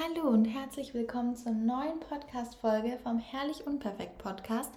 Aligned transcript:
Hallo 0.00 0.28
und 0.28 0.44
herzlich 0.44 0.94
willkommen 0.94 1.34
zur 1.34 1.50
neuen 1.50 1.98
Podcast-Folge 1.98 3.00
vom 3.02 3.18
Herrlich 3.18 3.66
Unperfekt 3.66 4.16
Podcast. 4.18 4.70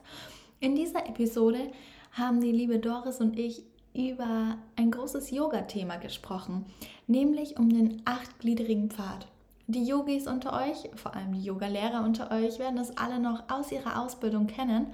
In 0.60 0.76
dieser 0.76 1.08
Episode 1.08 1.72
haben 2.14 2.42
die 2.42 2.52
liebe 2.52 2.80
Doris 2.80 3.22
und 3.22 3.38
ich 3.38 3.62
über 3.94 4.58
ein 4.78 4.90
großes 4.90 5.30
Yoga-Thema 5.30 5.98
gesprochen, 5.98 6.66
nämlich 7.06 7.60
um 7.60 7.70
den 7.70 8.02
achtgliedrigen 8.04 8.90
Pfad. 8.90 9.28
Die 9.68 9.86
Yogis 9.86 10.26
unter 10.26 10.54
euch, 10.54 10.90
vor 10.96 11.16
allem 11.16 11.34
die 11.34 11.44
Yoga-Lehrer 11.44 12.04
unter 12.04 12.32
euch, 12.32 12.58
werden 12.58 12.78
das 12.78 12.98
alle 12.98 13.20
noch 13.20 13.44
aus 13.48 13.72
ihrer 13.72 14.02
Ausbildung 14.02 14.48
kennen. 14.48 14.88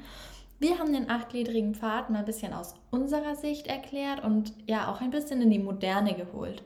Wir 0.60 0.78
haben 0.78 0.92
den 0.92 1.10
achtgliedrigen 1.10 1.74
Pfad 1.74 2.10
mal 2.10 2.20
ein 2.20 2.26
bisschen 2.26 2.52
aus 2.52 2.76
unserer 2.92 3.36
Sicht 3.36 3.68
erklärt 3.68 4.26
und 4.26 4.52
ja 4.66 4.92
auch 4.92 5.00
ein 5.00 5.12
bisschen 5.12 5.42
in 5.42 5.52
die 5.52 5.60
Moderne 5.60 6.16
geholt. 6.16 6.64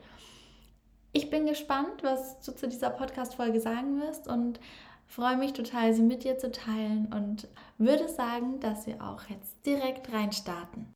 Ich 1.14 1.28
bin 1.28 1.44
gespannt, 1.44 2.02
was 2.02 2.40
du 2.40 2.52
zu 2.52 2.66
dieser 2.66 2.88
Podcast-Folge 2.88 3.60
sagen 3.60 4.00
wirst 4.00 4.28
und 4.28 4.58
freue 5.06 5.36
mich 5.36 5.52
total, 5.52 5.92
sie 5.92 6.00
mit 6.00 6.24
dir 6.24 6.38
zu 6.38 6.50
teilen 6.50 7.12
und 7.12 7.48
würde 7.76 8.08
sagen, 8.08 8.60
dass 8.60 8.86
wir 8.86 9.02
auch 9.02 9.28
jetzt 9.28 9.54
direkt 9.66 10.10
reinstarten. 10.10 10.94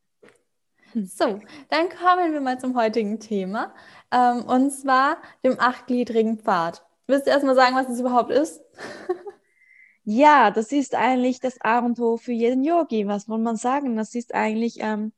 So, 0.94 1.40
dann 1.68 1.90
kommen 1.90 2.32
wir 2.32 2.40
mal 2.40 2.58
zum 2.58 2.74
heutigen 2.74 3.20
Thema 3.20 3.74
ähm, 4.10 4.46
und 4.46 4.70
zwar 4.70 5.18
dem 5.44 5.60
achtgliedrigen 5.60 6.38
Pfad. 6.38 6.82
Willst 7.06 7.26
du 7.26 7.30
erstmal 7.30 7.54
sagen, 7.54 7.76
was 7.76 7.90
es 7.90 8.00
überhaupt 8.00 8.30
ist? 8.30 8.62
ja, 10.04 10.50
das 10.50 10.72
ist 10.72 10.94
eigentlich 10.94 11.40
das 11.40 11.60
A 11.60 11.80
und 11.80 12.00
O 12.00 12.16
für 12.16 12.32
jeden 12.32 12.64
Yogi. 12.64 13.06
Was 13.06 13.24
soll 13.24 13.38
man 13.38 13.56
sagen? 13.56 13.96
Das 13.96 14.14
ist 14.14 14.34
eigentlich, 14.34 14.78
ähm, 14.80 15.12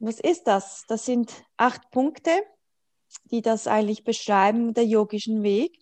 was 0.00 0.18
ist 0.18 0.48
das? 0.48 0.84
Das 0.88 1.06
sind 1.06 1.32
acht 1.56 1.92
Punkte 1.92 2.32
die 3.24 3.42
das 3.42 3.66
eigentlich 3.66 4.04
beschreiben, 4.04 4.74
der 4.74 4.86
yogischen 4.86 5.42
Weg. 5.42 5.78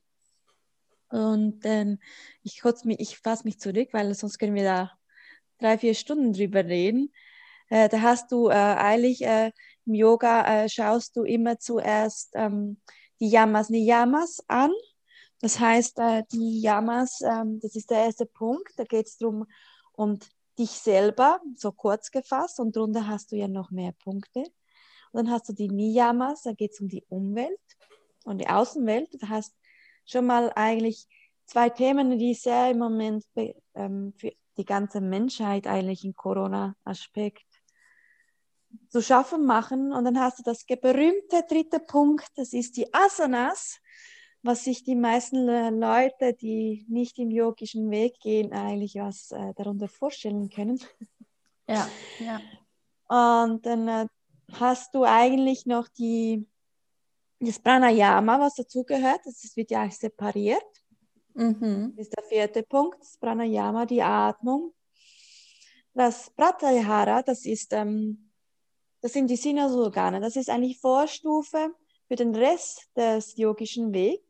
Und 1.10 1.60
ähm, 1.64 1.98
ich, 2.42 2.62
ich 2.98 3.18
fasse 3.18 3.44
mich 3.44 3.58
zurück, 3.58 3.88
weil 3.92 4.14
sonst 4.14 4.38
können 4.38 4.54
wir 4.54 4.64
da 4.64 4.92
drei, 5.58 5.78
vier 5.78 5.94
Stunden 5.94 6.32
drüber 6.32 6.64
reden. 6.64 7.12
Äh, 7.70 7.88
da 7.88 8.00
hast 8.02 8.32
du 8.32 8.48
äh, 8.48 8.52
eigentlich 8.52 9.22
äh, 9.22 9.52
im 9.86 9.94
Yoga 9.94 10.64
äh, 10.64 10.68
schaust 10.68 11.16
du 11.16 11.24
immer 11.24 11.58
zuerst 11.58 12.30
ähm, 12.34 12.80
die 13.20 13.30
Yamas, 13.30 13.70
Niyamas 13.70 14.42
an. 14.48 14.70
Das 15.40 15.58
heißt, 15.60 15.98
äh, 15.98 16.24
die 16.32 16.60
Yamas, 16.60 17.20
ähm, 17.22 17.60
das 17.60 17.74
ist 17.74 17.90
der 17.90 18.04
erste 18.04 18.26
Punkt. 18.26 18.72
Da 18.76 18.84
geht 18.84 19.06
es 19.06 19.18
darum, 19.18 19.46
um 19.92 20.18
dich 20.58 20.70
selber, 20.70 21.40
so 21.56 21.72
kurz 21.72 22.10
gefasst. 22.10 22.60
Und 22.60 22.76
darunter 22.76 23.06
hast 23.06 23.32
du 23.32 23.36
ja 23.36 23.48
noch 23.48 23.70
mehr 23.70 23.92
Punkte. 23.92 24.44
Und 25.12 25.24
dann 25.24 25.30
hast 25.30 25.48
du 25.48 25.52
die 25.52 25.68
Niyamas, 25.68 26.42
da 26.42 26.52
geht 26.52 26.72
es 26.72 26.80
um 26.80 26.88
die 26.88 27.04
Umwelt 27.08 27.58
und 28.24 28.38
die 28.38 28.48
Außenwelt. 28.48 29.14
Du 29.20 29.28
hast 29.28 29.54
schon 30.04 30.26
mal 30.26 30.52
eigentlich 30.54 31.06
zwei 31.46 31.70
Themen, 31.70 32.18
die 32.18 32.34
sehr 32.34 32.70
im 32.70 32.78
Moment 32.78 33.24
ähm, 33.74 34.12
für 34.16 34.32
die 34.56 34.64
ganze 34.64 35.00
Menschheit 35.00 35.66
eigentlich 35.66 36.04
im 36.04 36.14
Corona-Aspekt 36.14 37.46
zu 38.88 39.02
schaffen 39.02 39.46
machen. 39.46 39.92
Und 39.92 40.04
dann 40.04 40.20
hast 40.20 40.38
du 40.38 40.42
das 40.42 40.64
berühmte 40.64 41.44
dritte 41.48 41.80
Punkt, 41.80 42.26
das 42.36 42.52
ist 42.52 42.76
die 42.76 42.92
Asanas, 42.92 43.80
was 44.42 44.64
sich 44.64 44.84
die 44.84 44.94
meisten 44.94 45.46
Leute, 45.80 46.34
die 46.34 46.86
nicht 46.88 47.18
im 47.18 47.30
yogischen 47.30 47.90
Weg 47.90 48.20
gehen, 48.20 48.52
eigentlich 48.52 48.96
was 48.96 49.32
äh, 49.32 49.52
darunter 49.54 49.88
vorstellen 49.88 50.48
können. 50.48 50.80
Ja, 51.66 51.88
ja. 52.18 52.40
Und 53.08 53.66
dann 53.66 53.88
äh, 53.88 54.06
hast 54.52 54.94
du 54.94 55.04
eigentlich 55.04 55.66
noch 55.66 55.88
die, 55.88 56.46
das 57.40 57.58
Pranayama, 57.58 58.40
was 58.40 58.54
dazugehört. 58.54 59.20
Das 59.24 59.56
wird 59.56 59.70
ja 59.70 59.88
separiert. 59.90 60.64
Mhm. 61.34 61.94
Das 61.96 62.06
ist 62.06 62.16
der 62.16 62.24
vierte 62.24 62.62
Punkt, 62.62 63.00
das 63.00 63.16
Pranayama, 63.18 63.86
die 63.86 64.02
Atmung. 64.02 64.74
Das 65.94 66.30
Pratyahara, 66.30 67.22
das 67.22 67.44
ist, 67.44 67.72
ähm, 67.72 68.30
das 69.00 69.12
sind 69.12 69.28
die 69.28 69.36
Sinnesorgane. 69.36 70.20
Das 70.20 70.36
ist 70.36 70.50
eigentlich 70.50 70.80
Vorstufe 70.80 71.74
für 72.06 72.16
den 72.16 72.34
Rest 72.34 72.88
des 72.96 73.36
yogischen 73.36 73.92
Wegs, 73.92 74.22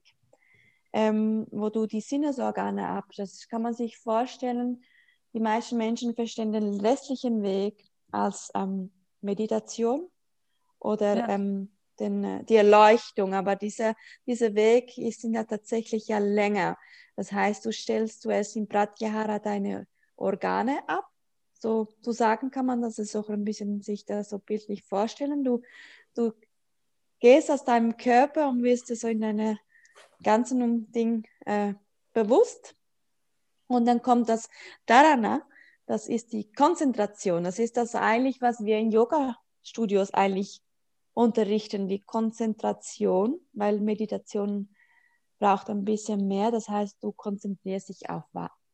ähm, 0.93 1.47
wo 1.51 1.71
du 1.71 1.87
die 1.87 2.01
Sinnesorgane 2.01 2.89
ab. 2.89 3.07
Das 3.17 3.49
kann 3.49 3.63
man 3.63 3.75
sich 3.75 3.99
vorstellen. 3.99 4.83
Die 5.33 5.41
meisten 5.41 5.77
Menschen 5.77 6.15
verstehen 6.15 6.53
den 6.53 6.81
restlichen 6.81 7.43
Weg 7.43 7.85
als 8.11 8.51
ähm, 8.55 8.91
Meditation 9.21 10.11
oder 10.81 11.17
ja. 11.17 11.29
ähm, 11.31 11.71
den, 11.99 12.25
äh, 12.25 12.45
die 12.45 12.57
Erleuchtung. 12.57 13.35
Aber 13.35 13.57
dieser, 13.57 13.95
dieser 14.27 14.55
Weg 14.55 14.99
ist 14.99 15.25
ja 15.25 15.45
tatsächlich 15.45 16.09
ja 16.09 16.19
länger. 16.19 16.79
Das 17.17 17.33
heißt, 17.33 17.65
du 17.65 17.73
stellst 17.73 18.23
zuerst 18.23 18.57
im 18.57 18.69
Pratyahara 18.69 19.39
deine 19.39 19.87
Organe 20.17 20.89
ab. 20.89 21.05
So 21.55 21.89
zu 22.03 22.13
sagen 22.13 22.51
kann 22.51 22.67
man 22.67 22.83
das 22.83 22.99
ist 22.99 23.17
auch 23.17 23.29
ein 23.31 23.45
bisschen 23.45 23.83
sich 23.83 24.05
das 24.05 24.31
so 24.31 24.39
bildlich 24.39 24.85
vorstellen. 24.85 25.43
Du, 25.43 25.63
du 26.15 26.33
gehst 27.19 27.51
aus 27.51 27.65
deinem 27.65 27.97
Körper 27.97 28.49
und 28.49 28.63
wirst 28.63 28.87
so 28.87 29.09
in 29.09 29.21
deine 29.21 29.59
ganzen 30.23 30.91
Ding 30.93 31.27
äh, 31.47 31.75
bewusst. 32.13 32.77
Und 33.67 33.87
dann 33.87 34.03
kommt 34.03 34.29
das 34.29 34.49
Dharana, 34.87 35.43
das 35.87 36.09
ist 36.09 36.33
die 36.33 36.51
Konzentration. 36.53 37.45
Das 37.45 37.59
ist 37.59 37.77
das 37.77 37.95
eigentlich, 37.95 38.41
was 38.41 38.65
wir 38.65 38.79
in 38.79 38.91
Yoga-Studios 38.91 40.15
eigentlich 40.15 40.63
unterrichten, 41.19 41.89
die 41.89 42.05
Konzentration, 42.05 43.41
weil 43.53 43.81
Meditation 43.81 44.69
braucht 45.41 45.69
ein 45.69 45.85
bisschen 45.85 46.29
mehr. 46.29 46.53
Das 46.53 46.69
heißt, 46.69 47.03
du 47.03 47.11
konzentrierst 47.11 47.89
dich 47.89 48.09
auf 48.09 48.23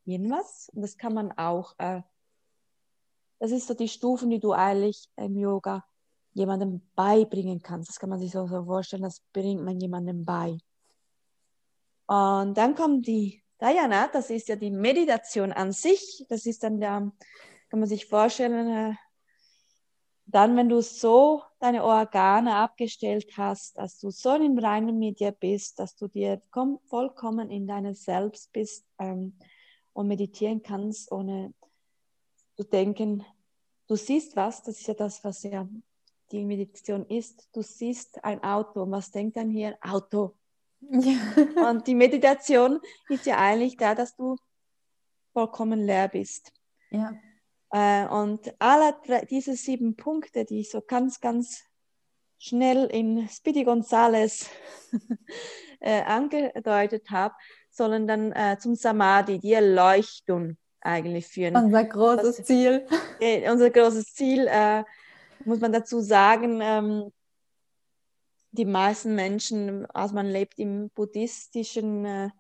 irgendwas. 0.04 0.70
Und 0.74 0.82
das 0.82 0.98
kann 0.98 1.14
man 1.14 1.32
auch, 1.32 1.74
äh, 1.78 2.02
das 3.38 3.50
ist 3.50 3.66
so 3.66 3.72
die 3.72 3.88
Stufen, 3.88 4.28
die 4.28 4.40
du 4.40 4.52
eigentlich 4.52 5.08
im 5.16 5.38
Yoga 5.38 5.86
jemandem 6.34 6.82
beibringen 6.94 7.62
kannst. 7.62 7.88
Das 7.88 7.98
kann 7.98 8.10
man 8.10 8.18
sich 8.18 8.32
so, 8.32 8.46
so 8.46 8.62
vorstellen, 8.64 9.04
das 9.04 9.22
bringt 9.32 9.64
man 9.64 9.80
jemandem 9.80 10.26
bei. 10.26 10.58
Und 12.06 12.58
dann 12.58 12.74
kommt 12.74 13.06
die 13.06 13.42
Dhyana, 13.58 14.08
das 14.08 14.28
ist 14.28 14.48
ja 14.48 14.56
die 14.56 14.70
Meditation 14.70 15.50
an 15.50 15.72
sich. 15.72 16.26
Das 16.28 16.44
ist 16.44 16.62
dann 16.62 16.78
der, 16.78 17.10
kann 17.70 17.80
man 17.80 17.88
sich 17.88 18.04
vorstellen, 18.04 18.92
äh, 18.92 18.94
dann, 20.34 20.56
wenn 20.56 20.68
du 20.68 20.82
so 20.82 21.42
deine 21.60 21.84
Organe 21.84 22.56
abgestellt 22.56 23.30
hast, 23.36 23.78
dass 23.78 24.00
du 24.00 24.10
so 24.10 24.34
im 24.34 24.58
Reinen 24.58 24.98
mit 24.98 25.20
dir 25.20 25.30
bist, 25.30 25.78
dass 25.78 25.94
du 25.94 26.08
dir 26.08 26.42
vollkommen 26.88 27.50
in 27.50 27.68
deinem 27.68 27.94
Selbst 27.94 28.52
bist 28.52 28.84
ähm, 28.98 29.38
und 29.92 30.08
meditieren 30.08 30.60
kannst, 30.60 31.12
ohne 31.12 31.54
zu 32.56 32.64
denken, 32.64 33.24
du 33.86 33.94
siehst 33.94 34.34
was, 34.34 34.64
das 34.64 34.80
ist 34.80 34.88
ja 34.88 34.94
das, 34.94 35.22
was 35.22 35.44
ja 35.44 35.68
die 36.32 36.44
Meditation 36.44 37.06
ist. 37.06 37.48
Du 37.52 37.62
siehst 37.62 38.24
ein 38.24 38.42
Auto. 38.42 38.82
Und 38.82 38.90
was 38.90 39.12
denkt 39.12 39.36
dann 39.36 39.50
hier? 39.50 39.78
Auto. 39.80 40.34
Ja. 40.80 41.70
Und 41.70 41.86
die 41.86 41.94
Meditation 41.94 42.80
ist 43.08 43.24
ja 43.26 43.38
eigentlich 43.38 43.76
da, 43.76 43.94
dass 43.94 44.16
du 44.16 44.36
vollkommen 45.32 45.80
leer 45.86 46.08
bist. 46.08 46.52
Ja. 46.90 47.14
Äh, 47.74 48.06
und 48.06 48.54
alle 48.60 48.94
diese 49.28 49.56
sieben 49.56 49.96
Punkte, 49.96 50.44
die 50.44 50.60
ich 50.60 50.70
so 50.70 50.80
ganz, 50.80 51.20
ganz 51.20 51.64
schnell 52.38 52.84
in 52.84 53.28
Speedy 53.28 53.64
Gonzales 53.64 54.48
äh, 55.80 56.02
angedeutet 56.02 57.10
habe, 57.10 57.34
sollen 57.70 58.06
dann 58.06 58.30
äh, 58.30 58.58
zum 58.60 58.76
Samadhi, 58.76 59.40
die 59.40 59.54
Erleuchtung 59.54 60.56
eigentlich 60.82 61.26
führen. 61.26 61.56
Unser 61.56 61.82
großes 61.82 62.38
Was, 62.38 62.46
Ziel. 62.46 62.86
Äh, 63.18 63.50
unser 63.50 63.70
großes 63.70 64.04
Ziel, 64.14 64.46
äh, 64.48 64.84
muss 65.44 65.58
man 65.58 65.72
dazu 65.72 65.98
sagen, 65.98 66.60
ähm, 66.62 67.12
die 68.52 68.66
meisten 68.66 69.16
Menschen, 69.16 69.84
also 69.86 70.14
man 70.14 70.28
lebt 70.28 70.60
im 70.60 70.90
buddhistischen 70.90 72.30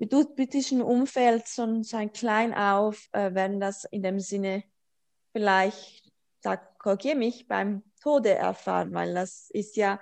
äh, 0.00 0.06
buddhistischen 0.06 0.82
Umfeld 0.82 1.48
schon 1.48 1.82
sein 1.82 2.12
klein 2.12 2.54
auf, 2.54 3.08
äh, 3.12 3.34
werden 3.34 3.60
das 3.60 3.84
in 3.84 4.02
dem 4.02 4.18
Sinne 4.18 4.64
vielleicht, 5.32 6.12
sag, 6.40 6.78
korrigiere 6.78 7.16
mich, 7.16 7.46
beim 7.46 7.82
Tode 8.00 8.34
erfahren, 8.34 8.92
weil 8.94 9.14
das 9.14 9.50
ist 9.50 9.76
ja, 9.76 10.00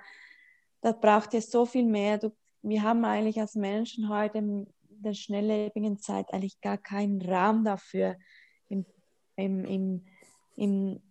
da 0.81 0.93
braucht 0.93 1.33
ja 1.33 1.41
so 1.41 1.65
viel 1.65 1.85
mehr. 1.85 2.17
Du, 2.17 2.35
wir 2.61 2.81
haben 2.83 3.03
eigentlich 3.05 3.39
als 3.39 3.55
Menschen 3.55 4.09
heute 4.09 4.39
in 4.39 4.73
der 4.89 5.13
schnelllebigen 5.13 5.99
Zeit 5.99 6.33
eigentlich 6.33 6.59
gar 6.61 6.77
keinen 6.77 7.21
Raum 7.21 7.63
dafür 7.63 8.17
im, 8.67 8.85
im, 9.35 9.65
im, 9.65 10.05
im 10.55 11.01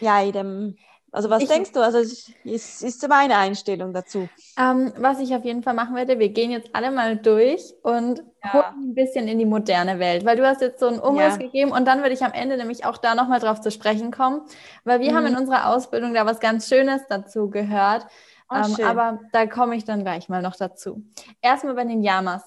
ja, 0.00 0.22
in 0.22 0.32
dem 0.32 0.78
also 1.16 1.30
was 1.30 1.42
ich, 1.42 1.48
denkst 1.48 1.72
du? 1.72 1.80
Also 1.80 1.98
ist, 1.98 2.82
ist 2.82 3.08
meine 3.08 3.36
Einstellung 3.36 3.94
dazu. 3.94 4.28
Ähm, 4.58 4.92
was 4.98 5.18
ich 5.18 5.34
auf 5.34 5.44
jeden 5.44 5.62
Fall 5.62 5.74
machen 5.74 5.96
werde, 5.96 6.18
wir 6.18 6.28
gehen 6.28 6.50
jetzt 6.50 6.68
alle 6.74 6.90
mal 6.90 7.16
durch 7.16 7.74
und 7.82 8.22
ja. 8.44 8.50
gucken 8.50 8.90
ein 8.90 8.94
bisschen 8.94 9.26
in 9.26 9.38
die 9.38 9.46
moderne 9.46 9.98
Welt, 9.98 10.26
weil 10.26 10.36
du 10.36 10.46
hast 10.46 10.60
jetzt 10.60 10.78
so 10.78 10.88
einen 10.88 10.98
Umriss 10.98 11.34
ja. 11.34 11.38
gegeben 11.38 11.72
und 11.72 11.86
dann 11.86 12.02
würde 12.02 12.12
ich 12.12 12.22
am 12.22 12.32
Ende 12.32 12.58
nämlich 12.58 12.84
auch 12.84 12.98
da 12.98 13.14
nochmal 13.14 13.40
drauf 13.40 13.62
zu 13.62 13.70
sprechen 13.70 14.10
kommen, 14.10 14.42
weil 14.84 15.00
wir 15.00 15.10
mhm. 15.10 15.16
haben 15.16 15.26
in 15.26 15.36
unserer 15.36 15.74
Ausbildung 15.74 16.12
da 16.12 16.26
was 16.26 16.38
ganz 16.38 16.68
Schönes 16.68 17.00
dazu 17.08 17.48
gehört, 17.48 18.06
Oh, 18.48 18.54
ähm, 18.54 18.86
aber 18.86 19.18
da 19.32 19.46
komme 19.46 19.74
ich 19.74 19.84
dann 19.84 20.04
gleich 20.04 20.28
mal 20.28 20.40
noch 20.40 20.54
dazu. 20.54 21.02
Erstmal 21.42 21.74
bei 21.74 21.84
den 21.84 22.04
Yamas. 22.04 22.42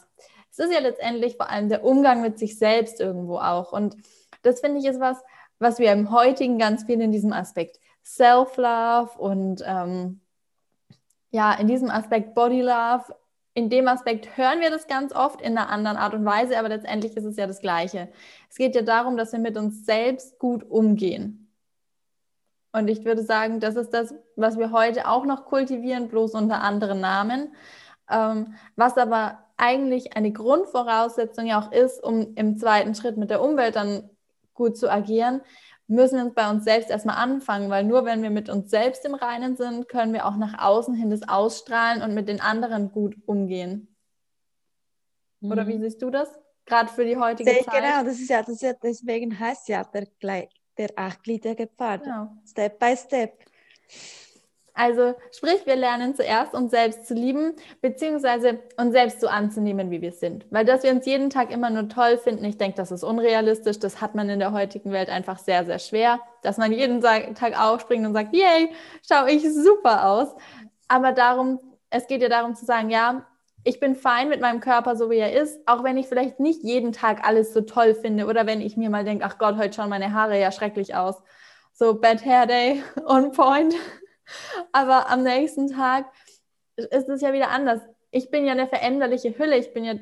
Es 0.49 0.59
ist 0.59 0.71
ja 0.71 0.79
letztendlich 0.79 1.35
vor 1.35 1.49
allem 1.49 1.67
der 1.67 1.83
Umgang 1.83 2.21
mit 2.21 2.39
sich 2.39 2.57
selbst 2.57 3.01
irgendwo 3.01 3.37
auch. 3.37 3.73
Und 3.73 3.97
das 4.41 4.61
finde 4.61 4.79
ich 4.79 4.85
ist 4.85 5.01
was, 5.01 5.17
was 5.59 5.77
wir 5.77 5.91
im 5.91 6.11
heutigen 6.11 6.57
ganz 6.57 6.85
viel 6.85 7.01
in 7.01 7.11
diesem 7.11 7.33
Aspekt 7.33 7.79
Self-Love 8.03 9.17
und 9.17 9.63
ähm, 9.65 10.21
ja, 11.31 11.53
in 11.53 11.67
diesem 11.67 11.89
Aspekt 11.89 12.33
Body 12.33 12.61
Love, 12.61 13.15
in 13.53 13.69
dem 13.69 13.87
Aspekt 13.87 14.37
hören 14.37 14.61
wir 14.61 14.69
das 14.69 14.87
ganz 14.87 15.13
oft 15.13 15.41
in 15.41 15.57
einer 15.57 15.69
anderen 15.69 15.97
Art 15.97 16.13
und 16.13 16.25
Weise, 16.25 16.57
aber 16.57 16.69
letztendlich 16.69 17.15
ist 17.17 17.25
es 17.25 17.37
ja 17.37 17.45
das 17.45 17.59
Gleiche. 17.59 18.09
Es 18.49 18.55
geht 18.55 18.75
ja 18.75 18.81
darum, 18.81 19.17
dass 19.17 19.31
wir 19.31 19.39
mit 19.39 19.57
uns 19.57 19.85
selbst 19.85 20.39
gut 20.39 20.63
umgehen. 20.63 21.51
Und 22.71 22.87
ich 22.87 23.03
würde 23.03 23.23
sagen, 23.23 23.59
das 23.59 23.75
ist 23.75 23.93
das, 23.93 24.13
was 24.35 24.57
wir 24.57 24.71
heute 24.71 25.07
auch 25.07 25.25
noch 25.25 25.45
kultivieren, 25.45 26.07
bloß 26.07 26.35
unter 26.35 26.61
anderen 26.61 26.99
Namen. 26.99 27.53
Ähm, 28.09 28.55
was 28.75 28.97
aber 28.97 29.39
eigentlich 29.57 30.15
eine 30.15 30.31
Grundvoraussetzung 30.31 31.47
ja 31.47 31.59
auch 31.59 31.71
ist, 31.71 32.03
um 32.03 32.35
im 32.35 32.57
zweiten 32.57 32.95
Schritt 32.95 33.17
mit 33.17 33.29
der 33.29 33.41
Umwelt 33.41 33.75
dann 33.75 34.09
gut 34.53 34.77
zu 34.77 34.91
agieren, 34.91 35.41
müssen 35.89 36.17
wir 36.17 36.25
uns 36.25 36.35
bei 36.35 36.49
uns 36.49 36.63
selbst 36.63 36.89
erstmal 36.89 37.17
anfangen, 37.17 37.69
weil 37.69 37.83
nur 37.83 38.05
wenn 38.05 38.21
wir 38.21 38.29
mit 38.29 38.47
uns 38.47 38.69
selbst 38.69 39.03
im 39.05 39.15
Reinen 39.15 39.57
sind, 39.57 39.89
können 39.89 40.13
wir 40.13 40.27
auch 40.27 40.37
nach 40.37 40.63
außen 40.63 40.93
hin 40.93 41.09
das 41.09 41.27
ausstrahlen 41.27 42.03
und 42.03 42.13
mit 42.13 42.29
den 42.29 42.39
anderen 42.39 42.91
gut 42.91 43.15
umgehen. 43.25 43.93
Mhm. 45.39 45.51
Oder 45.51 45.67
wie 45.67 45.75
mhm. 45.75 45.81
siehst 45.81 46.01
du 46.01 46.11
das? 46.11 46.29
Gerade 46.65 46.89
für 46.89 47.05
die 47.05 47.17
heutige 47.17 47.49
Sehr, 47.49 47.63
Zeit. 47.63 47.81
Genau, 47.81 48.03
das 48.03 48.19
ist 48.19 48.29
ja, 48.29 48.41
das 48.41 48.49
ist 48.49 48.61
ja 48.61 48.73
deswegen 48.73 49.37
heißt 49.37 49.67
ja 49.69 49.83
der, 49.83 50.07
der 50.77 50.89
achtgliedrige 50.95 51.67
Pfad. 51.67 52.03
Genau. 52.03 52.29
Step 52.45 52.77
by 52.77 52.95
Step. 52.95 53.39
Also 54.79 55.13
sprich, 55.33 55.65
wir 55.65 55.75
lernen 55.75 56.15
zuerst 56.15 56.53
uns 56.53 56.71
selbst 56.71 57.05
zu 57.05 57.13
lieben, 57.13 57.51
beziehungsweise 57.81 58.59
uns 58.77 58.93
selbst 58.93 59.19
so 59.19 59.27
anzunehmen, 59.27 59.91
wie 59.91 60.01
wir 60.01 60.13
sind. 60.13 60.45
Weil 60.51 60.63
dass 60.63 60.83
wir 60.83 60.91
uns 60.91 61.05
jeden 61.05 61.29
Tag 61.29 61.51
immer 61.51 61.69
nur 61.69 61.89
toll 61.89 62.17
finden, 62.17 62.45
ich 62.45 62.57
denke, 62.57 62.77
das 62.77 62.89
ist 62.89 63.03
unrealistisch. 63.03 63.77
Das 63.79 63.99
hat 63.99 64.15
man 64.15 64.29
in 64.29 64.39
der 64.39 64.53
heutigen 64.53 64.93
Welt 64.93 65.09
einfach 65.09 65.37
sehr, 65.37 65.65
sehr 65.65 65.79
schwer. 65.79 66.21
Dass 66.43 66.57
man 66.57 66.71
jeden 66.71 67.01
Tag 67.01 67.59
aufspringt 67.59 68.07
und 68.07 68.13
sagt, 68.13 68.33
yay, 68.33 68.71
schaue 69.05 69.29
ich 69.31 69.43
super 69.53 70.07
aus. 70.07 70.29
Aber 70.87 71.11
darum, 71.11 71.59
es 71.89 72.07
geht 72.07 72.21
ja 72.21 72.29
darum 72.29 72.55
zu 72.55 72.63
sagen, 72.63 72.89
ja, 72.89 73.25
ich 73.65 73.81
bin 73.81 73.95
fein 73.97 74.29
mit 74.29 74.39
meinem 74.39 74.61
Körper, 74.61 74.95
so 74.95 75.09
wie 75.09 75.17
er 75.17 75.33
ist, 75.33 75.59
auch 75.67 75.83
wenn 75.83 75.97
ich 75.97 76.07
vielleicht 76.07 76.39
nicht 76.39 76.63
jeden 76.63 76.93
Tag 76.93 77.27
alles 77.27 77.53
so 77.53 77.59
toll 77.59 77.95
finde 77.95 78.27
oder 78.27 78.47
wenn 78.47 78.61
ich 78.61 78.77
mir 78.77 78.89
mal 78.89 79.03
denke, 79.03 79.25
ach 79.25 79.39
Gott, 79.39 79.57
heute 79.57 79.75
schauen 79.75 79.89
meine 79.89 80.13
Haare 80.13 80.39
ja 80.39 80.53
schrecklich 80.53 80.95
aus. 80.95 81.21
So 81.73 81.95
Bad 81.99 82.23
Hair 82.23 82.45
Day 82.45 82.83
on 83.05 83.33
point. 83.33 83.75
Aber 84.71 85.09
am 85.09 85.23
nächsten 85.23 85.71
Tag 85.71 86.11
ist 86.75 87.09
es 87.09 87.21
ja 87.21 87.33
wieder 87.33 87.49
anders. 87.49 87.81
Ich 88.11 88.29
bin 88.29 88.45
ja 88.45 88.53
eine 88.53 88.67
veränderliche 88.67 89.37
Hülle. 89.37 89.57
Ich 89.57 89.73
bin 89.73 89.83
ja, 89.83 89.95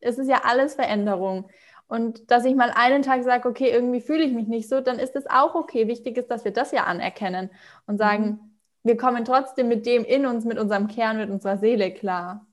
es 0.00 0.18
ist 0.18 0.28
ja 0.28 0.42
alles 0.44 0.74
Veränderung. 0.74 1.48
Und 1.86 2.30
dass 2.30 2.44
ich 2.44 2.54
mal 2.54 2.70
einen 2.70 3.02
Tag 3.02 3.24
sage, 3.24 3.48
okay, 3.48 3.70
irgendwie 3.70 4.02
fühle 4.02 4.22
ich 4.22 4.32
mich 4.32 4.46
nicht 4.46 4.68
so, 4.68 4.80
dann 4.80 4.98
ist 4.98 5.16
es 5.16 5.26
auch 5.26 5.54
okay. 5.54 5.88
Wichtig 5.88 6.18
ist, 6.18 6.30
dass 6.30 6.44
wir 6.44 6.52
das 6.52 6.70
ja 6.70 6.84
anerkennen 6.84 7.50
und 7.86 7.96
sagen, 7.96 8.24
mhm. 8.24 8.40
wir 8.82 8.96
kommen 8.98 9.24
trotzdem 9.24 9.68
mit 9.68 9.86
dem 9.86 10.04
in 10.04 10.26
uns, 10.26 10.44
mit 10.44 10.58
unserem 10.58 10.88
Kern, 10.88 11.16
mit 11.16 11.30
unserer 11.30 11.56
Seele 11.56 11.92
klar. 11.92 12.46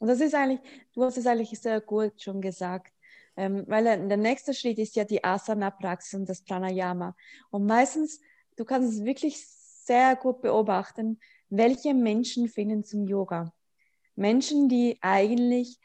Und 0.00 0.08
das 0.08 0.20
ist 0.20 0.34
eigentlich, 0.34 0.60
du 0.94 1.04
hast 1.04 1.16
es 1.16 1.26
eigentlich 1.26 1.58
sehr 1.58 1.80
gut 1.80 2.20
schon 2.20 2.40
gesagt. 2.40 2.92
Ähm, 3.36 3.64
weil 3.68 3.84
der 3.84 4.16
nächste 4.18 4.52
Schritt 4.52 4.78
ist 4.78 4.96
ja 4.96 5.04
die 5.04 5.24
Asana-Praxis 5.24 6.14
und 6.14 6.28
das 6.28 6.42
Pranayama. 6.42 7.14
Und 7.50 7.64
meistens, 7.64 8.20
du 8.56 8.64
kannst 8.66 8.92
es 8.92 9.04
wirklich 9.04 9.46
sehr 9.90 10.14
gut 10.14 10.40
beobachten, 10.40 11.18
welche 11.48 11.94
Menschen 11.94 12.46
finden 12.46 12.84
zum 12.84 13.08
Yoga. 13.08 13.52
Menschen, 14.14 14.68
die 14.68 14.96
eigentlich 15.00 15.80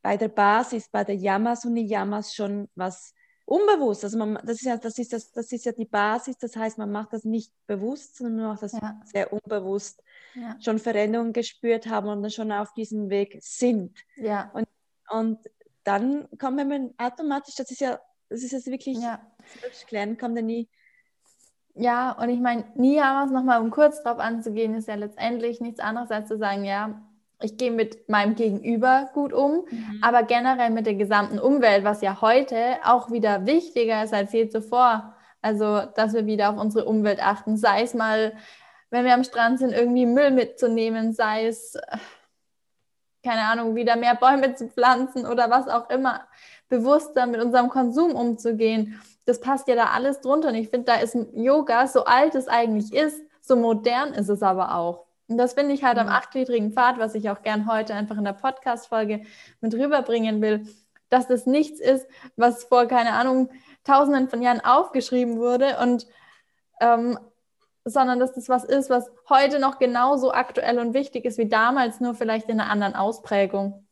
bei 0.00 0.16
der 0.16 0.28
Basis, 0.28 0.88
bei 0.88 1.04
der 1.04 1.14
Yamas 1.14 1.66
und 1.66 1.74
Niyamas 1.74 2.34
schon 2.34 2.70
was 2.74 3.12
unbewusst, 3.44 4.02
also 4.04 4.16
man, 4.16 4.38
das, 4.46 4.56
ist 4.56 4.62
ja, 4.62 4.78
das, 4.78 4.96
ist 4.96 5.12
das, 5.12 5.30
das 5.32 5.52
ist 5.52 5.66
ja 5.66 5.72
die 5.72 5.84
Basis, 5.84 6.38
das 6.38 6.56
heißt, 6.56 6.78
man 6.78 6.90
macht 6.90 7.12
das 7.12 7.24
nicht 7.24 7.52
bewusst, 7.66 8.16
sondern 8.16 8.36
man 8.36 8.46
macht 8.52 8.62
das 8.62 8.72
ja. 8.72 8.98
sehr 9.04 9.30
unbewusst, 9.30 10.02
ja. 10.34 10.56
schon 10.62 10.78
Veränderungen 10.78 11.34
gespürt 11.34 11.86
haben 11.86 12.08
und 12.08 12.22
dann 12.22 12.30
schon 12.30 12.50
auf 12.50 12.72
diesem 12.72 13.10
Weg 13.10 13.36
sind. 13.42 13.98
Ja. 14.16 14.50
Und, 14.54 14.68
und 15.10 15.38
dann 15.84 16.28
kommt 16.38 16.56
man 16.56 16.94
automatisch, 16.96 17.56
das 17.56 17.70
ist 17.70 17.80
ja, 17.82 18.00
das 18.30 18.42
ist 18.42 18.52
jetzt 18.52 18.68
wirklich, 18.68 18.96
ja. 18.98 19.20
klären, 19.86 20.16
kommt 20.16 20.38
dann 20.38 20.46
nie 20.46 20.66
ja, 21.78 22.12
und 22.12 22.28
ich 22.28 22.40
meine, 22.40 22.64
Niyamas 22.74 23.30
nochmal, 23.30 23.60
um 23.60 23.70
kurz 23.70 24.02
drauf 24.02 24.18
anzugehen, 24.18 24.74
ist 24.74 24.88
ja 24.88 24.96
letztendlich 24.96 25.60
nichts 25.60 25.80
anderes 25.80 26.10
als 26.10 26.28
zu 26.28 26.36
sagen, 26.36 26.64
ja, 26.64 27.00
ich 27.40 27.56
gehe 27.56 27.70
mit 27.70 28.08
meinem 28.08 28.34
Gegenüber 28.34 29.10
gut 29.14 29.32
um, 29.32 29.64
mhm. 29.70 30.00
aber 30.02 30.24
generell 30.24 30.70
mit 30.70 30.86
der 30.86 30.94
gesamten 30.94 31.38
Umwelt, 31.38 31.84
was 31.84 32.02
ja 32.02 32.20
heute 32.20 32.78
auch 32.84 33.12
wieder 33.12 33.46
wichtiger 33.46 34.02
ist 34.02 34.12
als 34.12 34.32
je 34.32 34.48
zuvor. 34.48 35.14
Also, 35.40 35.82
dass 35.94 36.14
wir 36.14 36.26
wieder 36.26 36.50
auf 36.50 36.58
unsere 36.58 36.84
Umwelt 36.84 37.24
achten, 37.24 37.56
sei 37.56 37.82
es 37.82 37.94
mal, 37.94 38.32
wenn 38.90 39.04
wir 39.04 39.14
am 39.14 39.22
Strand 39.22 39.60
sind, 39.60 39.72
irgendwie 39.72 40.06
Müll 40.06 40.32
mitzunehmen, 40.32 41.12
sei 41.12 41.46
es, 41.46 41.78
keine 43.22 43.42
Ahnung, 43.42 43.76
wieder 43.76 43.94
mehr 43.94 44.16
Bäume 44.16 44.54
zu 44.54 44.66
pflanzen 44.68 45.26
oder 45.26 45.48
was 45.48 45.68
auch 45.68 45.90
immer, 45.90 46.22
bewusster 46.68 47.26
mit 47.26 47.40
unserem 47.40 47.68
Konsum 47.68 48.16
umzugehen 48.16 49.00
das 49.28 49.40
passt 49.40 49.68
ja 49.68 49.74
da 49.74 49.90
alles 49.90 50.22
drunter. 50.22 50.48
Und 50.48 50.54
ich 50.54 50.70
finde, 50.70 50.86
da 50.86 50.94
ist 50.94 51.14
Yoga, 51.34 51.86
so 51.86 52.04
alt 52.04 52.34
es 52.34 52.48
eigentlich 52.48 52.94
ist, 52.94 53.20
so 53.42 53.56
modern 53.56 54.14
ist 54.14 54.30
es 54.30 54.42
aber 54.42 54.74
auch. 54.74 55.04
Und 55.26 55.36
das 55.36 55.52
finde 55.52 55.74
ich 55.74 55.84
halt 55.84 55.96
mhm. 55.96 56.04
am 56.04 56.08
achtgliedrigen 56.08 56.72
Pfad, 56.72 56.98
was 56.98 57.14
ich 57.14 57.28
auch 57.28 57.42
gern 57.42 57.70
heute 57.70 57.92
einfach 57.92 58.16
in 58.16 58.24
der 58.24 58.32
Podcast-Folge 58.32 59.24
mit 59.60 59.74
rüberbringen 59.74 60.40
will, 60.40 60.66
dass 61.10 61.28
das 61.28 61.44
nichts 61.44 61.78
ist, 61.78 62.06
was 62.36 62.64
vor, 62.64 62.86
keine 62.86 63.12
Ahnung, 63.12 63.50
tausenden 63.84 64.30
von 64.30 64.40
Jahren 64.40 64.62
aufgeschrieben 64.62 65.36
wurde 65.38 65.76
und 65.82 66.06
ähm, 66.80 67.18
sondern 67.84 68.18
dass 68.18 68.32
das 68.32 68.48
was 68.48 68.64
ist, 68.64 68.88
was 68.88 69.10
heute 69.28 69.58
noch 69.58 69.78
genauso 69.78 70.32
aktuell 70.32 70.78
und 70.78 70.94
wichtig 70.94 71.26
ist 71.26 71.36
wie 71.36 71.48
damals, 71.48 72.00
nur 72.00 72.14
vielleicht 72.14 72.48
in 72.48 72.60
einer 72.60 72.70
anderen 72.70 72.94
Ausprägung. 72.94 73.86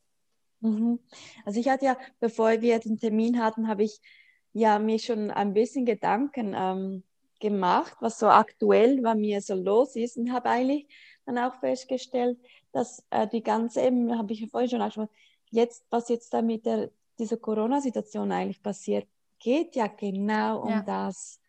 Mhm. 0.60 0.98
Also 1.44 1.60
ich 1.60 1.68
hatte 1.68 1.84
ja, 1.84 1.96
bevor 2.20 2.62
wir 2.62 2.78
den 2.78 2.98
Termin 2.98 3.42
hatten, 3.42 3.68
habe 3.68 3.82
ich 3.82 4.00
ja 4.56 4.78
mir 4.78 4.98
schon 4.98 5.30
ein 5.30 5.52
bisschen 5.52 5.84
Gedanken 5.84 6.54
ähm, 6.56 7.02
gemacht, 7.40 7.94
was 8.00 8.18
so 8.18 8.28
aktuell 8.28 9.02
bei 9.02 9.14
mir 9.14 9.42
so 9.42 9.54
los 9.54 9.96
ist 9.96 10.16
und 10.16 10.32
habe 10.32 10.48
eigentlich 10.48 10.86
dann 11.26 11.36
auch 11.36 11.54
festgestellt, 11.60 12.38
dass 12.72 13.04
äh, 13.10 13.28
die 13.28 13.42
ganze, 13.42 13.82
eben 13.82 14.16
habe 14.16 14.32
ich 14.32 14.40
ja 14.40 14.46
vorhin 14.46 14.70
schon 14.70 14.80
angesprochen, 14.80 15.10
jetzt, 15.50 15.84
was 15.90 16.08
jetzt 16.08 16.32
da 16.32 16.40
mit 16.40 16.64
der, 16.64 16.90
dieser 17.18 17.36
Corona-Situation 17.36 18.32
eigentlich 18.32 18.62
passiert, 18.62 19.06
geht 19.38 19.76
ja 19.76 19.88
genau 19.88 20.62
um 20.62 20.70
ja. 20.70 20.82
das. 20.82 21.42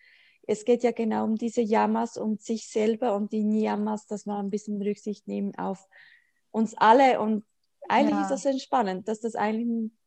Es 0.46 0.66
geht 0.66 0.84
ja 0.84 0.92
genau 0.92 1.24
um 1.24 1.36
diese 1.36 1.62
Yamas, 1.62 2.18
um 2.18 2.38
sich 2.38 2.68
selber 2.68 3.16
und 3.16 3.32
die 3.32 3.44
Niyamas, 3.44 4.06
dass 4.08 4.26
wir 4.26 4.38
ein 4.38 4.50
bisschen 4.50 4.82
Rücksicht 4.82 5.28
nehmen 5.28 5.56
auf 5.56 5.88
uns 6.52 6.74
alle. 6.76 7.22
Und 7.22 7.46
eigentlich 7.88 8.16
ja. 8.16 8.22
ist 8.24 8.32
das 8.32 8.46
entspannend, 8.46 9.08
dass 9.08 9.22
das 9.22 9.36
eigentlich 9.36 9.68
ein 9.68 9.98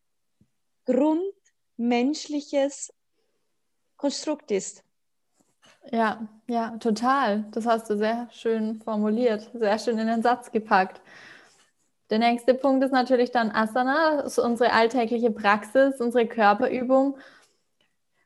Grund 0.84 1.39
menschliches 1.80 2.92
Konstrukt 3.96 4.50
ist. 4.50 4.84
Ja, 5.90 6.28
ja, 6.46 6.76
total. 6.78 7.46
Das 7.52 7.66
hast 7.66 7.88
du 7.88 7.96
sehr 7.96 8.28
schön 8.32 8.80
formuliert, 8.82 9.50
sehr 9.54 9.78
schön 9.78 9.98
in 9.98 10.06
den 10.06 10.22
Satz 10.22 10.52
gepackt. 10.52 11.00
Der 12.10 12.18
nächste 12.18 12.54
Punkt 12.54 12.84
ist 12.84 12.92
natürlich 12.92 13.30
dann 13.30 13.50
Asana, 13.50 14.20
ist 14.20 14.38
unsere 14.38 14.72
alltägliche 14.72 15.30
Praxis, 15.30 16.00
unsere 16.00 16.26
Körperübung. 16.26 17.16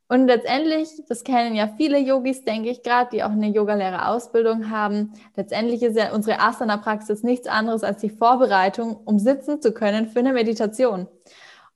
Und 0.08 0.26
letztendlich, 0.26 0.88
das 1.08 1.22
kennen 1.22 1.54
ja 1.54 1.68
viele 1.76 1.98
Yogis, 1.98 2.44
denke 2.44 2.70
ich 2.70 2.82
gerade, 2.82 3.10
die 3.10 3.22
auch 3.22 3.30
eine 3.30 3.48
Yogalehrerausbildung 3.48 4.70
haben. 4.70 5.12
Letztendlich 5.36 5.82
ist 5.82 5.96
ja 5.96 6.12
unsere 6.12 6.40
Asana-Praxis 6.40 7.22
nichts 7.22 7.46
anderes 7.46 7.84
als 7.84 8.00
die 8.00 8.10
Vorbereitung, 8.10 8.96
um 9.04 9.18
sitzen 9.18 9.62
zu 9.62 9.72
können 9.72 10.08
für 10.08 10.18
eine 10.18 10.32
Meditation. 10.32 11.08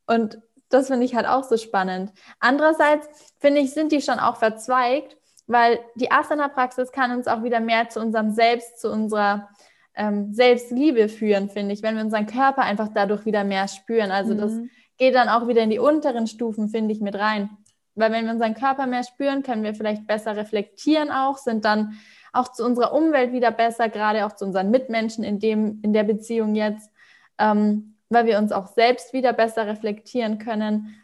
Und 0.06 0.40
das 0.68 0.88
finde 0.88 1.04
ich 1.04 1.14
halt 1.14 1.26
auch 1.26 1.44
so 1.44 1.56
spannend. 1.56 2.12
Andererseits 2.40 3.08
finde 3.38 3.60
ich, 3.60 3.72
sind 3.72 3.92
die 3.92 4.02
schon 4.02 4.18
auch 4.18 4.36
verzweigt, 4.36 5.16
weil 5.46 5.80
die 5.94 6.10
Asana-Praxis 6.10 6.92
kann 6.92 7.10
uns 7.10 7.26
auch 7.26 7.42
wieder 7.42 7.60
mehr 7.60 7.88
zu 7.88 8.00
unserem 8.00 8.30
Selbst, 8.30 8.80
zu 8.80 8.90
unserer 8.90 9.48
ähm, 9.94 10.32
Selbstliebe 10.32 11.08
führen, 11.08 11.48
finde 11.48 11.72
ich, 11.72 11.82
wenn 11.82 11.96
wir 11.96 12.04
unseren 12.04 12.26
Körper 12.26 12.62
einfach 12.62 12.88
dadurch 12.94 13.24
wieder 13.24 13.44
mehr 13.44 13.66
spüren. 13.66 14.10
Also 14.10 14.34
mhm. 14.34 14.38
das 14.38 14.52
geht 14.98 15.14
dann 15.14 15.28
auch 15.28 15.48
wieder 15.48 15.62
in 15.62 15.70
die 15.70 15.78
unteren 15.78 16.26
Stufen, 16.26 16.68
finde 16.68 16.92
ich, 16.92 17.00
mit 17.00 17.14
rein. 17.14 17.50
Weil 17.94 18.12
wenn 18.12 18.26
wir 18.26 18.32
unseren 18.32 18.54
Körper 18.54 18.86
mehr 18.86 19.02
spüren, 19.02 19.42
können 19.42 19.64
wir 19.64 19.74
vielleicht 19.74 20.06
besser 20.06 20.36
reflektieren 20.36 21.10
auch, 21.10 21.38
sind 21.38 21.64
dann 21.64 21.98
auch 22.32 22.52
zu 22.52 22.64
unserer 22.64 22.92
Umwelt 22.92 23.32
wieder 23.32 23.50
besser, 23.50 23.88
gerade 23.88 24.26
auch 24.26 24.36
zu 24.36 24.44
unseren 24.44 24.70
Mitmenschen 24.70 25.24
in, 25.24 25.40
dem, 25.40 25.80
in 25.82 25.92
der 25.92 26.04
Beziehung 26.04 26.54
jetzt. 26.54 26.92
Ähm, 27.38 27.97
weil 28.08 28.26
wir 28.26 28.38
uns 28.38 28.52
auch 28.52 28.66
selbst 28.66 29.12
wieder 29.12 29.32
besser 29.32 29.66
reflektieren 29.66 30.38
können. 30.38 30.94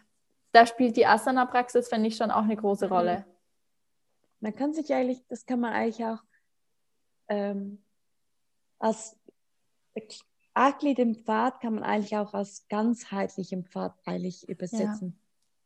Da 0.52 0.66
spielt 0.66 0.96
die 0.96 1.06
Asana-Praxis, 1.06 1.88
finde 1.88 2.08
ich, 2.08 2.16
schon 2.16 2.30
auch 2.30 2.44
eine 2.44 2.56
große 2.56 2.88
Rolle. 2.88 3.18
Mhm. 3.18 3.25
Man 4.40 4.54
kann 4.54 4.75
sich 4.75 4.92
eigentlich, 4.92 5.26
das 5.28 5.46
kann 5.46 5.61
man 5.61 5.73
eigentlich 5.73 6.04
auch 6.04 6.23
ähm, 7.28 7.82
als 8.78 9.16
Akli, 10.52 10.94
den 10.94 11.16
Pfad, 11.16 11.61
kann 11.61 11.75
man 11.75 11.82
eigentlich 11.82 12.16
auch 12.16 12.34
als 12.34 12.66
ganzheitlichen 12.68 13.64
Pfad 13.64 13.94
eigentlich 14.04 14.49
übersetzen. 14.49 15.18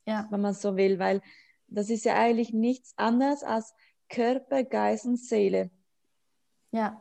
Ja. 0.07 0.23
ja. 0.23 0.27
Wenn 0.31 0.41
man 0.41 0.55
so 0.55 0.77
will, 0.77 0.99
weil 0.99 1.21
das 1.67 1.91
ist 1.91 2.05
ja 2.05 2.15
eigentlich 2.15 2.53
nichts 2.53 2.97
anderes 2.97 3.43
als 3.43 3.75
Körper, 4.09 4.65
Geist 4.65 5.05
und 5.05 5.19
Seele. 5.19 5.71
Ja. 6.71 6.99